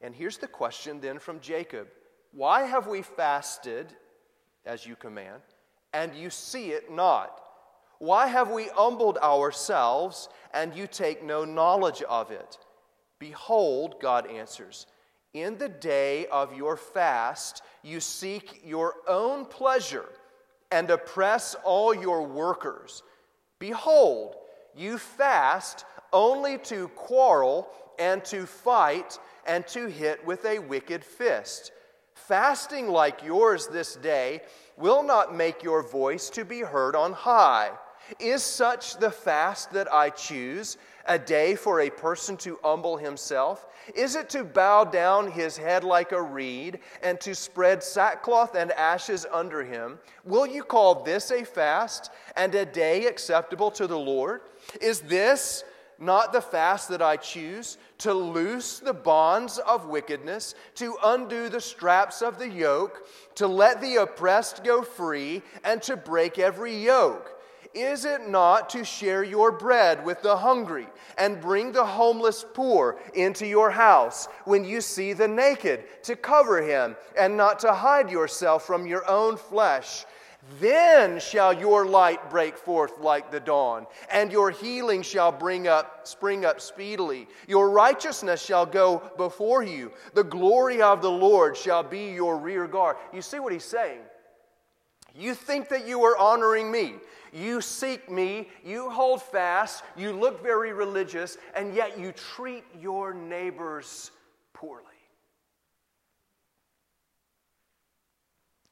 And 0.00 0.14
here's 0.14 0.38
the 0.38 0.48
question 0.48 1.00
then 1.00 1.18
from 1.18 1.40
Jacob 1.40 1.88
Why 2.32 2.62
have 2.62 2.86
we 2.86 3.02
fasted 3.02 3.94
as 4.64 4.86
you 4.86 4.96
command, 4.96 5.42
and 5.92 6.14
you 6.14 6.30
see 6.30 6.70
it 6.70 6.90
not? 6.90 7.40
Why 7.98 8.26
have 8.28 8.50
we 8.50 8.68
humbled 8.68 9.18
ourselves, 9.18 10.28
and 10.54 10.74
you 10.74 10.86
take 10.86 11.22
no 11.22 11.44
knowledge 11.44 12.02
of 12.02 12.30
it? 12.30 12.58
Behold, 13.18 13.96
God 14.00 14.26
answers, 14.30 14.86
in 15.34 15.58
the 15.58 15.68
day 15.68 16.26
of 16.26 16.56
your 16.56 16.76
fast, 16.76 17.62
you 17.82 18.00
seek 18.00 18.62
your 18.64 18.94
own 19.06 19.44
pleasure 19.44 20.08
and 20.72 20.90
oppress 20.90 21.54
all 21.62 21.94
your 21.94 22.26
workers. 22.26 23.02
Behold, 23.58 24.36
you 24.74 24.98
fast 24.98 25.84
only 26.12 26.58
to 26.58 26.88
quarrel 26.88 27.68
and 27.98 28.24
to 28.24 28.46
fight 28.46 29.18
and 29.50 29.66
to 29.66 29.88
hit 29.88 30.24
with 30.24 30.44
a 30.44 30.60
wicked 30.60 31.04
fist. 31.04 31.72
Fasting 32.14 32.86
like 32.86 33.24
yours 33.24 33.66
this 33.66 33.96
day 33.96 34.42
will 34.76 35.02
not 35.02 35.34
make 35.34 35.64
your 35.64 35.82
voice 35.82 36.30
to 36.30 36.44
be 36.44 36.60
heard 36.60 36.94
on 36.94 37.12
high. 37.12 37.72
Is 38.20 38.44
such 38.44 38.98
the 38.98 39.10
fast 39.10 39.72
that 39.72 39.92
I 39.92 40.10
choose, 40.10 40.76
a 41.06 41.18
day 41.18 41.56
for 41.56 41.80
a 41.80 41.90
person 41.90 42.36
to 42.38 42.60
humble 42.62 42.96
himself? 42.96 43.66
Is 43.92 44.14
it 44.14 44.30
to 44.30 44.44
bow 44.44 44.84
down 44.84 45.28
his 45.28 45.56
head 45.56 45.82
like 45.82 46.12
a 46.12 46.22
reed 46.22 46.78
and 47.02 47.20
to 47.20 47.34
spread 47.34 47.82
sackcloth 47.82 48.54
and 48.54 48.70
ashes 48.72 49.26
under 49.32 49.64
him? 49.64 49.98
Will 50.24 50.46
you 50.46 50.62
call 50.62 51.02
this 51.02 51.32
a 51.32 51.44
fast 51.44 52.12
and 52.36 52.54
a 52.54 52.64
day 52.64 53.06
acceptable 53.06 53.72
to 53.72 53.88
the 53.88 53.98
Lord? 53.98 54.42
Is 54.80 55.00
this 55.00 55.64
not 56.00 56.32
the 56.32 56.40
fast 56.40 56.88
that 56.88 57.02
I 57.02 57.16
choose, 57.16 57.78
to 57.98 58.12
loose 58.12 58.78
the 58.78 58.94
bonds 58.94 59.58
of 59.58 59.86
wickedness, 59.86 60.54
to 60.76 60.96
undo 61.04 61.48
the 61.48 61.60
straps 61.60 62.22
of 62.22 62.38
the 62.38 62.48
yoke, 62.48 63.06
to 63.36 63.46
let 63.46 63.80
the 63.80 63.96
oppressed 63.96 64.64
go 64.64 64.82
free, 64.82 65.42
and 65.62 65.82
to 65.82 65.96
break 65.96 66.38
every 66.38 66.74
yoke? 66.74 67.36
Is 67.72 68.04
it 68.04 68.28
not 68.28 68.70
to 68.70 68.84
share 68.84 69.22
your 69.22 69.52
bread 69.52 70.04
with 70.04 70.22
the 70.22 70.36
hungry 70.36 70.88
and 71.16 71.40
bring 71.40 71.70
the 71.70 71.86
homeless 71.86 72.44
poor 72.52 72.98
into 73.14 73.46
your 73.46 73.70
house 73.70 74.26
when 74.44 74.64
you 74.64 74.80
see 74.80 75.12
the 75.12 75.28
naked, 75.28 75.84
to 76.02 76.16
cover 76.16 76.60
him 76.60 76.96
and 77.16 77.36
not 77.36 77.60
to 77.60 77.72
hide 77.72 78.10
yourself 78.10 78.66
from 78.66 78.86
your 78.86 79.08
own 79.08 79.36
flesh? 79.36 80.04
Then 80.58 81.20
shall 81.20 81.52
your 81.52 81.86
light 81.86 82.30
break 82.30 82.56
forth 82.56 82.98
like 83.00 83.30
the 83.30 83.40
dawn, 83.40 83.86
and 84.10 84.32
your 84.32 84.50
healing 84.50 85.02
shall 85.02 85.30
bring 85.30 85.68
up, 85.68 86.08
spring 86.08 86.44
up 86.44 86.60
speedily. 86.60 87.28
Your 87.46 87.70
righteousness 87.70 88.42
shall 88.44 88.66
go 88.66 89.10
before 89.16 89.62
you. 89.62 89.92
The 90.14 90.24
glory 90.24 90.82
of 90.82 91.02
the 91.02 91.10
Lord 91.10 91.56
shall 91.56 91.82
be 91.82 92.10
your 92.10 92.36
rear 92.38 92.66
guard. 92.66 92.96
You 93.12 93.22
see 93.22 93.38
what 93.38 93.52
he's 93.52 93.64
saying? 93.64 94.00
You 95.14 95.34
think 95.34 95.68
that 95.68 95.86
you 95.86 96.02
are 96.04 96.16
honoring 96.18 96.70
me. 96.70 96.94
You 97.32 97.60
seek 97.60 98.10
me, 98.10 98.48
you 98.64 98.90
hold 98.90 99.22
fast, 99.22 99.84
you 99.96 100.12
look 100.12 100.42
very 100.42 100.72
religious, 100.72 101.38
and 101.54 101.74
yet 101.74 101.98
you 101.98 102.10
treat 102.12 102.64
your 102.80 103.14
neighbors 103.14 104.10
poorly. 104.52 104.89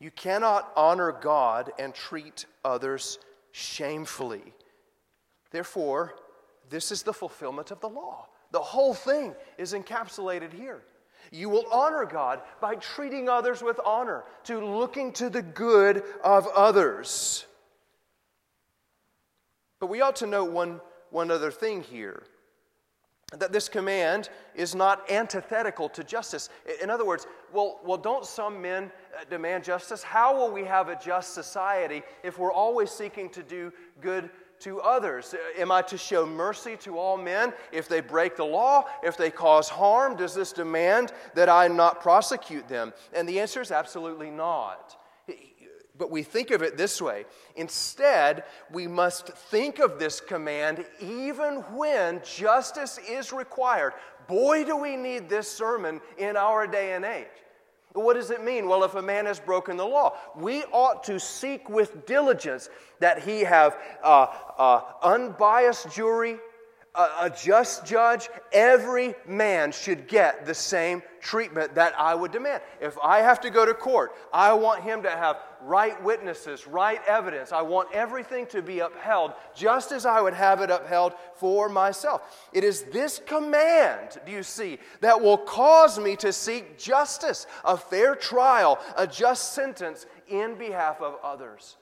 You 0.01 0.11
cannot 0.11 0.73
honor 0.77 1.13
God 1.13 1.73
and 1.79 1.95
treat 1.95 2.47
others 2.65 3.19
shamefully. 3.53 4.55
Therefore, 5.51 6.15
this 6.71 6.93
is 6.93 7.03
the 7.03 7.13
fulfillment 7.13 7.71
of 7.71 7.81
the 7.81 7.89
law. 7.89 8.29
The 8.53 8.61
whole 8.61 8.95
thing 8.95 9.35
is 9.57 9.73
encapsulated 9.73 10.53
here. 10.53 10.83
You 11.31 11.49
will 11.49 11.67
honor 11.71 12.07
God 12.07 12.41
by 12.61 12.77
treating 12.77 13.29
others 13.29 13.63
with 13.63 13.81
honor, 13.85 14.25
to 14.45 14.65
looking 14.65 15.13
to 15.15 15.29
the 15.29 15.43
good 15.43 16.03
of 16.23 16.47
others. 16.47 17.45
But 19.81 19.89
we 19.89 20.01
ought 20.01 20.17
to 20.17 20.27
note 20.27 20.51
one, 20.51 20.81
one 21.11 21.31
other 21.31 21.51
thing 21.51 21.83
here 21.83 22.23
that 23.37 23.53
this 23.53 23.69
command 23.69 24.31
is 24.55 24.75
not 24.75 25.11
antithetical 25.11 25.89
to 25.91 26.03
justice. 26.03 26.49
In 26.83 26.89
other 26.89 27.05
words, 27.05 27.27
well, 27.53 27.79
well, 27.85 27.99
don't 27.99 28.25
some 28.25 28.61
men 28.63 28.91
uh, 29.15 29.25
demand 29.29 29.65
justice? 29.65 30.03
How 30.03 30.35
will 30.35 30.51
we 30.51 30.65
have 30.65 30.89
a 30.89 30.97
just 30.97 31.35
society 31.35 32.03
if 32.23 32.39
we're 32.39 32.53
always 32.53 32.91
seeking 32.91 33.29
to 33.31 33.43
do 33.43 33.71
good 34.01 34.31
to 34.61 34.81
others? 34.81 35.35
Uh, 35.35 35.61
am 35.61 35.71
I 35.71 35.83
to 35.83 35.99
show 35.99 36.25
mercy 36.25 36.77
to 36.79 36.99
all 36.99 37.19
men 37.19 37.53
if 37.71 37.87
they 37.87 38.01
break 38.01 38.35
the 38.35 38.45
law, 38.45 38.87
if 39.03 39.19
they 39.19 39.31
cause 39.31 39.69
harm? 39.69 40.17
Does 40.17 40.35
this 40.35 40.53
demand 40.53 41.13
that 41.35 41.51
I 41.51 41.69
not 41.69 42.01
prosecute 42.01 42.67
them? 42.67 42.95
And 43.13 43.29
the 43.29 43.41
answer 43.41 43.61
is 43.61 43.71
absolutely 43.71 44.31
not. 44.31 44.98
But 45.99 46.11
we 46.11 46.23
think 46.23 46.53
of 46.53 46.63
it 46.63 46.77
this 46.77 47.03
way. 47.03 47.25
Instead, 47.57 48.45
we 48.73 48.87
must 48.87 49.29
think 49.29 49.81
of 49.81 49.99
this 49.99 50.21
command 50.21 50.85
even 51.01 51.57
when 51.75 52.23
justice 52.25 52.99
is 53.09 53.33
required. 53.33 53.95
Boy, 54.29 54.65
do 54.65 54.77
we 54.77 54.97
need 54.97 55.29
this 55.29 55.51
sermon 55.51 56.01
in 56.17 56.37
our 56.37 56.67
day 56.67 56.93
and 56.93 57.05
age. 57.05 57.27
What 57.95 58.15
does 58.15 58.31
it 58.31 58.45
mean? 58.45 58.69
Well, 58.69 58.85
if 58.85 58.95
a 58.95 59.03
man 59.03 59.27
has 59.27 59.41
broken 59.41 59.77
the 59.77 59.87
law, 59.87 60.15
we 60.37 60.63
ought 60.65 61.03
to 61.05 61.19
seek 61.19 61.69
with 61.69 62.07
diligence 62.07 62.69
that 63.01 63.23
he 63.23 63.41
have 63.41 63.77
uh, 64.05 64.27
uh, 64.59 64.83
unbiased 65.03 65.91
jury, 65.91 66.39
a, 66.99 67.31
just 67.31 67.87
judge, 67.87 68.29
every 68.53 69.15
man 69.27 69.73
should 69.73 70.09
get 70.09 70.47
the 70.47 70.55
same 70.55 71.03
treatment 71.21 71.75
that 71.75 71.95
I 71.99 72.15
would 72.15 72.33
demand. 72.33 72.63
If 72.81 72.99
I 73.03 73.19
have 73.21 73.41
to 73.43 73.51
go 73.51 73.65
to 73.65 73.75
court, 73.75 74.13
I 74.33 74.53
want 74.53 74.83
him 74.83 75.03
to 75.03 75.11
have 75.11 75.39
right 75.63 76.01
witnesses, 76.03 76.67
right 76.67 77.01
evidence. 77.07 77.53
I 77.53 77.63
want 77.63 77.93
everything 77.93 78.47
to 78.47 78.63
be 78.63 78.81
upheld 78.81 79.33
just 79.55 79.93
as 79.93 80.07
I 80.07 80.21
would 80.21 80.35
have 80.35 80.61
it 80.61 80.71
upheld 80.71 81.15
for 81.37 81.69
myself. 81.69 82.49
It 82.53 82.65
is 82.65 82.83
this 82.85 83.21
command, 83.25 84.19
do 84.27 84.33
you 84.33 84.43
see, 84.43 84.79
that 85.01 85.21
will 85.21 85.39
cause 85.39 85.99
me 85.99 86.17
to 86.17 86.33
seek 86.33 86.79
justice, 86.79 87.47
a 87.65 87.77
fair 87.77 88.15
trial, 88.15 88.79
a 88.97 89.07
just 89.07 89.55
sentence 89.55 90.07
in 90.29 90.57
behalf 90.57 91.01
of 91.01 91.17
others. 91.23 91.77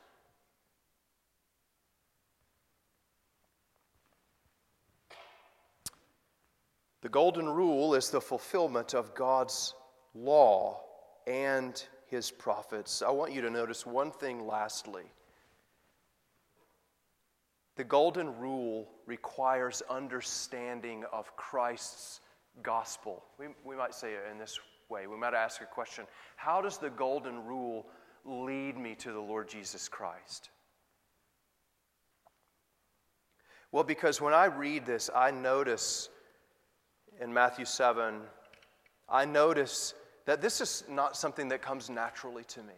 The 7.07 7.11
Golden 7.11 7.49
Rule 7.49 7.95
is 7.95 8.11
the 8.11 8.21
fulfillment 8.21 8.93
of 8.93 9.15
God's 9.15 9.77
law 10.13 10.81
and 11.29 11.81
his 12.09 12.33
prophets. 12.33 13.01
I 13.01 13.11
want 13.11 13.33
you 13.33 13.41
to 13.43 13.49
notice 13.49 13.87
one 13.87 14.11
thing 14.11 14.45
lastly. 14.45 15.05
The 17.77 17.85
Golden 17.85 18.37
Rule 18.41 18.89
requires 19.07 19.85
understanding 19.89 21.05
of 21.13 21.37
Christ's 21.37 22.23
gospel. 22.65 23.23
We, 23.39 23.47
we 23.65 23.77
might 23.77 23.95
say 23.95 24.15
it 24.15 24.25
in 24.29 24.37
this 24.37 24.59
way. 24.89 25.07
We 25.07 25.17
might 25.17 25.33
ask 25.33 25.61
a 25.61 25.65
question 25.67 26.07
How 26.35 26.61
does 26.61 26.77
the 26.77 26.91
Golden 26.91 27.45
Rule 27.45 27.87
lead 28.25 28.77
me 28.77 28.97
to 28.97 29.13
the 29.13 29.21
Lord 29.21 29.49
Jesus 29.49 29.89
Christ? 29.89 30.51
Well, 33.71 33.85
because 33.85 34.21
when 34.21 34.35
I 34.35 34.47
read 34.47 34.85
this, 34.85 35.09
I 35.15 35.31
notice 35.31 36.09
in 37.21 37.33
Matthew 37.33 37.65
7, 37.65 38.21
I 39.09 39.25
notice 39.25 39.95
that 40.25 40.41
this 40.41 40.61
is 40.61 40.85
not 40.89 41.17
something 41.17 41.49
that 41.49 41.63
comes 41.63 41.89
naturally 41.89 42.45
to 42.45 42.63
me. 42.63 42.75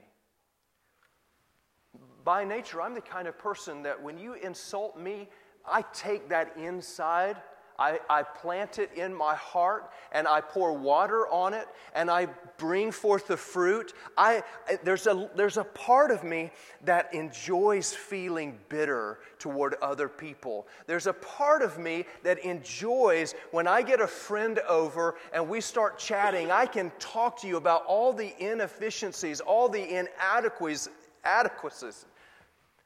By 2.25 2.45
nature, 2.45 2.83
I'm 2.83 2.95
the 2.95 3.01
kind 3.01 3.27
of 3.27 3.39
person 3.39 3.83
that 3.85 4.03
when 4.03 4.19
you 4.19 4.35
insult 4.35 4.99
me, 4.99 5.29
I 5.67 5.83
take 5.93 6.29
that 6.29 6.57
inside 6.57 7.37
I, 7.79 8.01
I 8.11 8.25
plant 8.25 8.81
it 8.81 8.91
in 8.95 9.15
my 9.15 9.37
heart 9.37 9.93
and 10.11 10.27
I 10.27 10.41
pour 10.41 10.73
water 10.73 11.29
on 11.29 11.55
it 11.55 11.69
and 11.95 12.11
I 12.11 12.27
bring 12.57 12.91
forth 12.91 13.29
the 13.29 13.37
fruit. 13.37 13.93
I, 14.17 14.43
there's, 14.83 15.07
a, 15.07 15.31
there's 15.37 15.59
a 15.59 15.65
part 15.65 16.11
of 16.11 16.25
me 16.25 16.51
that 16.85 17.15
enjoys 17.15 17.95
feeling 17.95 18.59
bitter 18.69 19.21
toward 19.39 19.75
other 19.75 20.09
people. 20.09 20.67
There's 20.89 21.07
a 21.07 21.13
part 21.13 21.63
of 21.63 21.79
me 21.79 22.05
that 22.25 22.41
enjoys 22.41 23.37
when 23.53 23.69
I 23.69 23.83
get 23.83 24.01
a 24.01 24.09
friend 24.09 24.59
over 24.69 25.15
and 25.33 25.49
we 25.49 25.61
start 25.61 25.99
chatting, 25.99 26.51
I 26.51 26.67
can 26.67 26.91
talk 26.99 27.41
to 27.43 27.47
you 27.47 27.59
about 27.59 27.85
all 27.87 28.13
the 28.13 28.35
inefficiencies, 28.45 29.41
all 29.41 29.69
the 29.69 29.83
inadequacies. 29.83 30.89
Adequacies. 31.25 32.07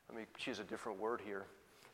Let 0.08 0.18
me 0.18 0.24
choose 0.36 0.58
a 0.58 0.64
different 0.64 0.98
word 0.98 1.20
here 1.24 1.46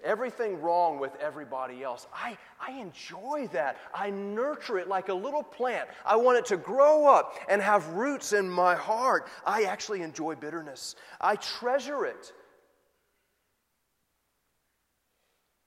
everything 0.02 0.61
wrong 0.61 0.98
with 0.98 1.14
everybody 1.20 1.82
else. 1.82 2.06
I, 2.12 2.37
I 2.61 2.72
enjoy 2.72 3.48
that. 3.52 3.78
I 3.94 4.11
nurture 4.11 4.78
it 4.78 4.88
like 4.88 5.08
a 5.08 5.14
little 5.14 5.42
plant. 5.42 5.88
I 6.04 6.16
want 6.16 6.38
it 6.38 6.46
to 6.46 6.56
grow 6.56 7.06
up 7.06 7.34
and 7.48 7.61
have 7.61 7.87
roots 7.88 8.32
in 8.32 8.48
my 8.48 8.74
heart. 8.74 9.28
I 9.44 9.64
actually 9.64 10.02
enjoy 10.02 10.34
bitterness, 10.34 10.96
I 11.20 11.37
treasure 11.37 12.04
it 12.04 12.32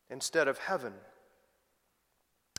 instead 0.09 0.47
of 0.47 0.57
heaven. 0.57 0.93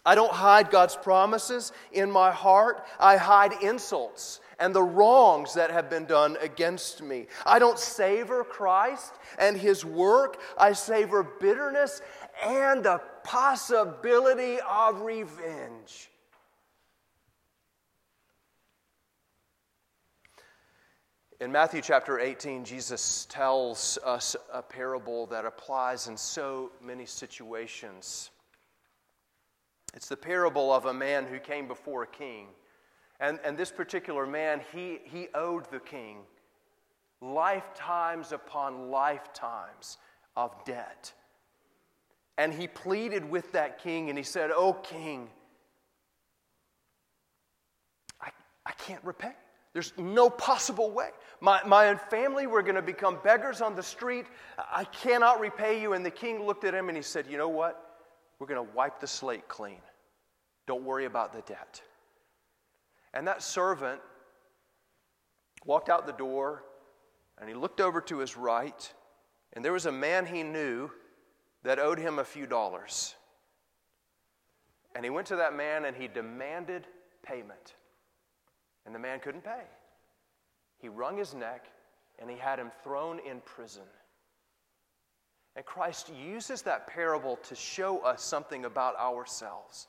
I 0.04 0.14
don't 0.16 0.32
hide 0.32 0.70
God's 0.70 0.96
promises 0.96 1.72
in 1.92 2.10
my 2.10 2.32
heart. 2.32 2.84
I 2.98 3.16
hide 3.16 3.52
insults 3.62 4.40
and 4.58 4.74
the 4.74 4.82
wrongs 4.82 5.54
that 5.54 5.70
have 5.70 5.88
been 5.88 6.06
done 6.06 6.36
against 6.40 7.02
me. 7.02 7.26
I 7.46 7.58
don't 7.58 7.78
savor 7.78 8.44
Christ 8.44 9.12
and 9.38 9.56
his 9.56 9.84
work. 9.84 10.40
I 10.58 10.72
savor 10.72 11.22
bitterness 11.22 12.00
and 12.44 12.84
the 12.84 13.00
possibility 13.24 14.58
of 14.68 15.02
revenge. 15.02 16.10
In 21.40 21.50
Matthew 21.50 21.80
chapter 21.80 22.20
18, 22.20 22.64
Jesus 22.64 23.26
tells 23.28 23.98
us 24.04 24.36
a 24.52 24.62
parable 24.62 25.26
that 25.26 25.44
applies 25.44 26.06
in 26.06 26.16
so 26.16 26.70
many 26.80 27.04
situations. 27.04 28.30
It's 29.94 30.08
the 30.08 30.16
parable 30.16 30.72
of 30.72 30.86
a 30.86 30.94
man 30.94 31.26
who 31.26 31.38
came 31.38 31.68
before 31.68 32.02
a 32.02 32.06
king. 32.06 32.46
And, 33.20 33.38
and 33.44 33.56
this 33.56 33.70
particular 33.70 34.26
man, 34.26 34.60
he, 34.72 35.00
he 35.04 35.28
owed 35.34 35.70
the 35.70 35.80
king 35.80 36.18
lifetimes 37.20 38.32
upon 38.32 38.90
lifetimes 38.90 39.98
of 40.36 40.52
debt. 40.64 41.12
And 42.38 42.52
he 42.52 42.66
pleaded 42.66 43.28
with 43.28 43.52
that 43.52 43.78
king 43.82 44.08
and 44.08 44.18
he 44.18 44.24
said, 44.24 44.50
Oh, 44.52 44.72
king, 44.72 45.28
I, 48.20 48.30
I 48.66 48.72
can't 48.72 49.04
repay. 49.04 49.32
There's 49.72 49.92
no 49.96 50.28
possible 50.28 50.90
way. 50.90 51.10
My, 51.40 51.62
my 51.64 51.94
family 51.94 52.46
were 52.46 52.62
going 52.62 52.74
to 52.74 52.82
become 52.82 53.18
beggars 53.22 53.60
on 53.60 53.74
the 53.74 53.82
street. 53.82 54.26
I 54.58 54.84
cannot 54.84 55.40
repay 55.40 55.80
you. 55.80 55.94
And 55.94 56.04
the 56.04 56.10
king 56.10 56.44
looked 56.44 56.64
at 56.64 56.74
him 56.74 56.88
and 56.88 56.96
he 56.96 57.02
said, 57.02 57.26
You 57.28 57.38
know 57.38 57.48
what? 57.48 57.91
We're 58.42 58.48
going 58.48 58.66
to 58.66 58.74
wipe 58.74 58.98
the 58.98 59.06
slate 59.06 59.46
clean. 59.46 59.78
Don't 60.66 60.82
worry 60.82 61.04
about 61.04 61.32
the 61.32 61.42
debt. 61.42 61.80
And 63.14 63.28
that 63.28 63.40
servant 63.40 64.00
walked 65.64 65.88
out 65.88 66.08
the 66.08 66.12
door 66.12 66.64
and 67.38 67.48
he 67.48 67.54
looked 67.54 67.80
over 67.80 68.00
to 68.00 68.18
his 68.18 68.36
right, 68.36 68.92
and 69.52 69.64
there 69.64 69.72
was 69.72 69.86
a 69.86 69.92
man 69.92 70.26
he 70.26 70.42
knew 70.42 70.90
that 71.62 71.78
owed 71.78 72.00
him 72.00 72.18
a 72.18 72.24
few 72.24 72.48
dollars. 72.48 73.14
And 74.96 75.04
he 75.04 75.10
went 75.10 75.28
to 75.28 75.36
that 75.36 75.54
man 75.54 75.84
and 75.84 75.96
he 75.96 76.08
demanded 76.08 76.88
payment. 77.22 77.76
And 78.86 78.92
the 78.92 78.98
man 78.98 79.20
couldn't 79.20 79.44
pay. 79.44 79.62
He 80.78 80.88
wrung 80.88 81.16
his 81.16 81.32
neck 81.32 81.66
and 82.18 82.28
he 82.28 82.36
had 82.36 82.58
him 82.58 82.72
thrown 82.82 83.20
in 83.20 83.40
prison. 83.42 83.84
And 85.56 85.64
Christ 85.64 86.10
uses 86.14 86.62
that 86.62 86.86
parable 86.86 87.36
to 87.36 87.54
show 87.54 87.98
us 87.98 88.22
something 88.22 88.64
about 88.64 88.96
ourselves. 88.96 89.86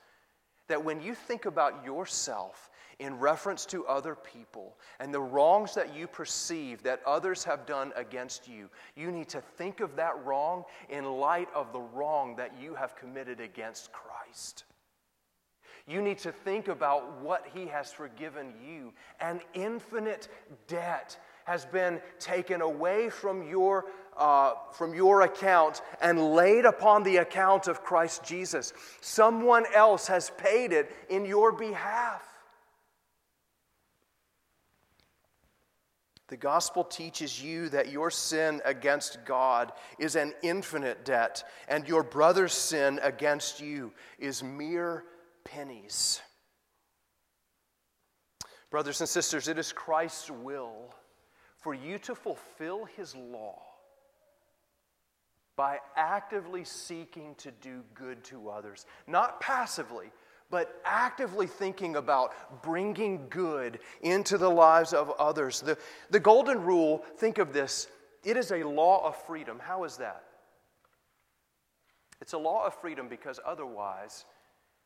That 0.67 0.83
when 0.83 1.01
you 1.01 1.13
think 1.13 1.45
about 1.45 1.85
yourself 1.85 2.69
in 2.99 3.19
reference 3.19 3.65
to 3.67 3.85
other 3.85 4.15
people 4.15 4.77
and 4.99 5.13
the 5.13 5.19
wrongs 5.19 5.73
that 5.75 5.95
you 5.95 6.07
perceive 6.07 6.83
that 6.83 7.01
others 7.05 7.43
have 7.43 7.65
done 7.65 7.91
against 7.95 8.47
you, 8.47 8.69
you 8.95 9.11
need 9.11 9.29
to 9.29 9.41
think 9.41 9.79
of 9.79 9.95
that 9.95 10.25
wrong 10.25 10.63
in 10.89 11.05
light 11.05 11.49
of 11.53 11.71
the 11.73 11.81
wrong 11.81 12.35
that 12.35 12.53
you 12.61 12.75
have 12.75 12.95
committed 12.95 13.39
against 13.39 13.91
Christ. 13.91 14.65
You 15.85 16.01
need 16.01 16.19
to 16.19 16.31
think 16.31 16.69
about 16.69 17.21
what 17.21 17.45
He 17.53 17.65
has 17.67 17.91
forgiven 17.91 18.53
you. 18.65 18.93
An 19.19 19.41
infinite 19.53 20.29
debt 20.67 21.17
has 21.43 21.65
been 21.65 21.99
taken 22.19 22.61
away 22.61 23.09
from 23.09 23.43
your, 23.43 23.85
uh, 24.17 24.53
from 24.71 24.93
your 24.93 25.21
account 25.21 25.81
and 26.01 26.33
laid 26.33 26.65
upon 26.65 27.03
the 27.03 27.17
account 27.17 27.67
of 27.67 27.83
Christ 27.83 28.23
Jesus. 28.23 28.73
Someone 29.01 29.65
else 29.73 30.07
has 30.07 30.31
paid 30.37 30.71
it 30.71 30.91
in 31.09 31.25
your 31.25 31.51
behalf. 31.51 32.23
The 36.29 36.37
gospel 36.37 36.83
teaches 36.83 37.43
you 37.43 37.69
that 37.69 37.91
your 37.91 38.09
sin 38.09 38.61
against 38.65 39.23
God 39.25 39.71
is 39.99 40.15
an 40.15 40.33
infinite 40.41 41.05
debt, 41.05 41.43
and 41.67 41.87
your 41.87 42.01
brother's 42.01 42.53
sin 42.53 42.99
against 43.03 43.59
you 43.59 43.93
is 44.17 44.41
mere 44.41 45.03
pennies. 45.43 46.21
Brothers 48.71 49.01
and 49.01 49.07
sisters, 49.07 49.47
it 49.47 49.59
is 49.59 49.71
Christ's 49.71 50.31
will 50.31 50.95
for 51.57 51.75
you 51.75 51.99
to 51.99 52.15
fulfill 52.15 52.85
his 52.85 53.15
law 53.15 53.61
by 55.55 55.79
actively 55.95 56.63
seeking 56.63 57.35
to 57.35 57.51
do 57.61 57.83
good 57.93 58.23
to 58.25 58.49
others, 58.49 58.85
not 59.07 59.39
passively, 59.39 60.11
but 60.49 60.81
actively 60.85 61.47
thinking 61.47 61.95
about 61.95 62.61
bringing 62.61 63.27
good 63.29 63.79
into 64.01 64.37
the 64.37 64.49
lives 64.49 64.93
of 64.93 65.11
others. 65.19 65.61
The, 65.61 65.77
the 66.09 66.19
golden 66.19 66.61
rule, 66.61 67.03
think 67.17 67.37
of 67.37 67.53
this, 67.53 67.87
it 68.23 68.37
is 68.37 68.51
a 68.51 68.63
law 68.63 69.05
of 69.05 69.15
freedom. 69.25 69.59
How 69.59 69.83
is 69.83 69.97
that? 69.97 70.23
It's 72.21 72.33
a 72.33 72.37
law 72.37 72.65
of 72.65 72.73
freedom 72.79 73.07
because 73.07 73.39
otherwise 73.45 74.25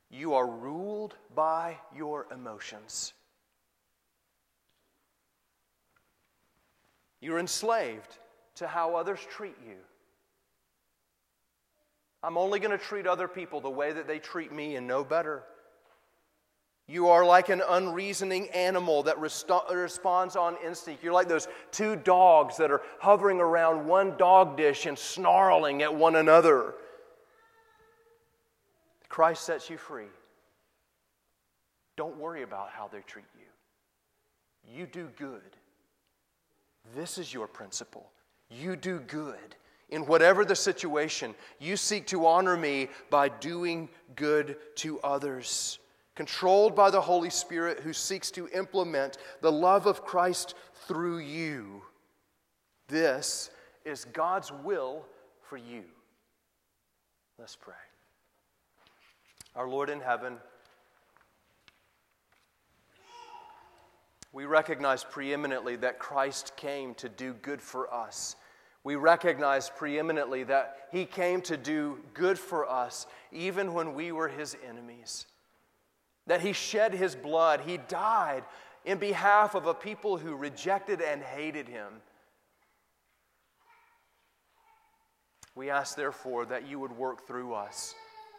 you 0.09 0.33
are 0.33 0.47
ruled 0.47 1.15
by 1.35 1.77
your 1.95 2.27
emotions. 2.33 3.13
You're 7.19 7.39
enslaved 7.39 8.17
to 8.55 8.67
how 8.67 8.95
others 8.95 9.19
treat 9.29 9.55
you. 9.67 9.75
I'm 12.23 12.37
only 12.37 12.59
going 12.59 12.71
to 12.71 12.83
treat 12.83 13.07
other 13.07 13.27
people 13.27 13.61
the 13.61 13.69
way 13.69 13.91
that 13.93 14.07
they 14.07 14.19
treat 14.19 14.51
me 14.51 14.75
and 14.75 14.87
no 14.87 15.03
better. 15.03 15.43
You 16.87 17.09
are 17.09 17.25
like 17.25 17.49
an 17.49 17.61
unreasoning 17.67 18.49
animal 18.49 19.03
that 19.03 19.17
resto- 19.17 19.69
responds 19.69 20.37
on 20.37 20.55
instinct. 20.65 21.03
You're 21.03 21.13
like 21.13 21.27
those 21.27 21.49
two 21.71 21.97
dogs 21.97 22.57
that 22.57 22.71
are 22.71 22.81
hovering 22.99 23.41
around 23.41 23.85
one 23.85 24.15
dog 24.17 24.55
dish 24.55 24.85
and 24.85 24.97
snarling 24.97 25.81
at 25.81 25.93
one 25.93 26.15
another. 26.15 26.75
Christ 29.09 29.43
sets 29.43 29.69
you 29.69 29.77
free. 29.77 30.07
Don't 31.97 32.17
worry 32.17 32.43
about 32.43 32.69
how 32.69 32.87
they 32.87 33.01
treat 33.01 33.25
you. 33.35 34.73
You 34.73 34.85
do 34.85 35.09
good. 35.17 35.41
This 36.95 37.17
is 37.17 37.33
your 37.33 37.47
principle. 37.47 38.09
You 38.49 38.75
do 38.75 38.99
good. 38.99 39.55
In 39.89 40.05
whatever 40.05 40.43
the 40.43 40.55
situation, 40.55 41.33
you 41.59 41.77
seek 41.77 42.07
to 42.07 42.25
honor 42.25 42.57
me 42.57 42.89
by 43.09 43.29
doing 43.29 43.89
good 44.15 44.57
to 44.75 44.99
others. 44.99 45.79
Controlled 46.15 46.75
by 46.75 46.89
the 46.89 46.99
Holy 46.99 47.29
Spirit 47.29 47.79
who 47.79 47.93
seeks 47.93 48.31
to 48.31 48.49
implement 48.49 49.17
the 49.41 49.51
love 49.51 49.85
of 49.85 50.03
Christ 50.03 50.55
through 50.87 51.19
you. 51.19 51.83
This 52.87 53.49
is 53.85 54.05
God's 54.05 54.51
will 54.51 55.05
for 55.41 55.57
you. 55.57 55.83
Let's 57.39 57.55
pray. 57.55 57.75
Our 59.55 59.69
Lord 59.69 59.89
in 59.89 60.01
heaven, 60.01 60.37
we 64.33 64.45
recognize 64.45 65.03
preeminently 65.03 65.75
that 65.77 65.99
Christ 65.99 66.55
came 66.57 66.93
to 66.95 67.07
do 67.07 67.33
good 67.33 67.61
for 67.61 67.93
us. 67.93 68.35
We 68.87 68.95
recognize 68.95 69.69
preeminently 69.69 70.43
that 70.45 70.77
He 70.93 71.03
came 71.03 71.41
to 71.41 71.57
do 71.57 71.99
good 72.13 72.39
for 72.39 72.65
us 72.65 73.05
even 73.33 73.73
when 73.73 73.93
we 73.93 74.13
were 74.13 74.29
His 74.29 74.55
enemies. 74.65 75.25
That 76.25 76.39
He 76.39 76.53
shed 76.53 76.93
His 76.93 77.13
blood, 77.13 77.59
He 77.65 77.79
died 77.89 78.45
in 78.85 78.97
behalf 78.97 79.55
of 79.55 79.65
a 79.65 79.73
people 79.73 80.15
who 80.15 80.37
rejected 80.37 81.01
and 81.01 81.21
hated 81.21 81.67
Him. 81.67 81.95
We 85.53 85.69
ask, 85.69 85.97
therefore, 85.97 86.45
that 86.45 86.65
you 86.65 86.79
would 86.79 86.93
work 86.93 87.27
through 87.27 87.55
us. 87.55 87.93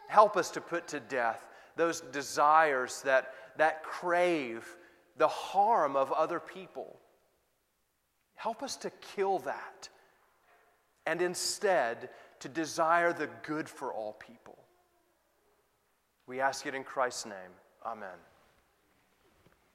Help 0.07 0.35
us 0.35 0.49
to 0.49 0.61
put 0.61 0.87
to 0.87 0.99
death 0.99 1.45
those 1.75 2.01
desires 2.01 3.03
that, 3.03 3.35
that 3.57 3.83
crave 3.83 4.65
the 5.15 5.27
harm 5.27 5.95
of 5.95 6.11
other 6.11 6.39
people. 6.39 6.97
Help 8.33 8.63
us 8.63 8.77
to 8.77 8.89
kill 9.15 9.37
that 9.37 9.89
and 11.09 11.23
instead 11.23 12.09
to 12.39 12.47
desire 12.47 13.13
the 13.13 13.27
good 13.41 13.67
for 13.67 13.91
all 13.91 14.13
people. 14.13 14.59
We 16.27 16.39
ask 16.39 16.67
it 16.67 16.75
in 16.75 16.83
Christ's 16.83 17.25
name. 17.25 17.53
Amen. 17.83 18.19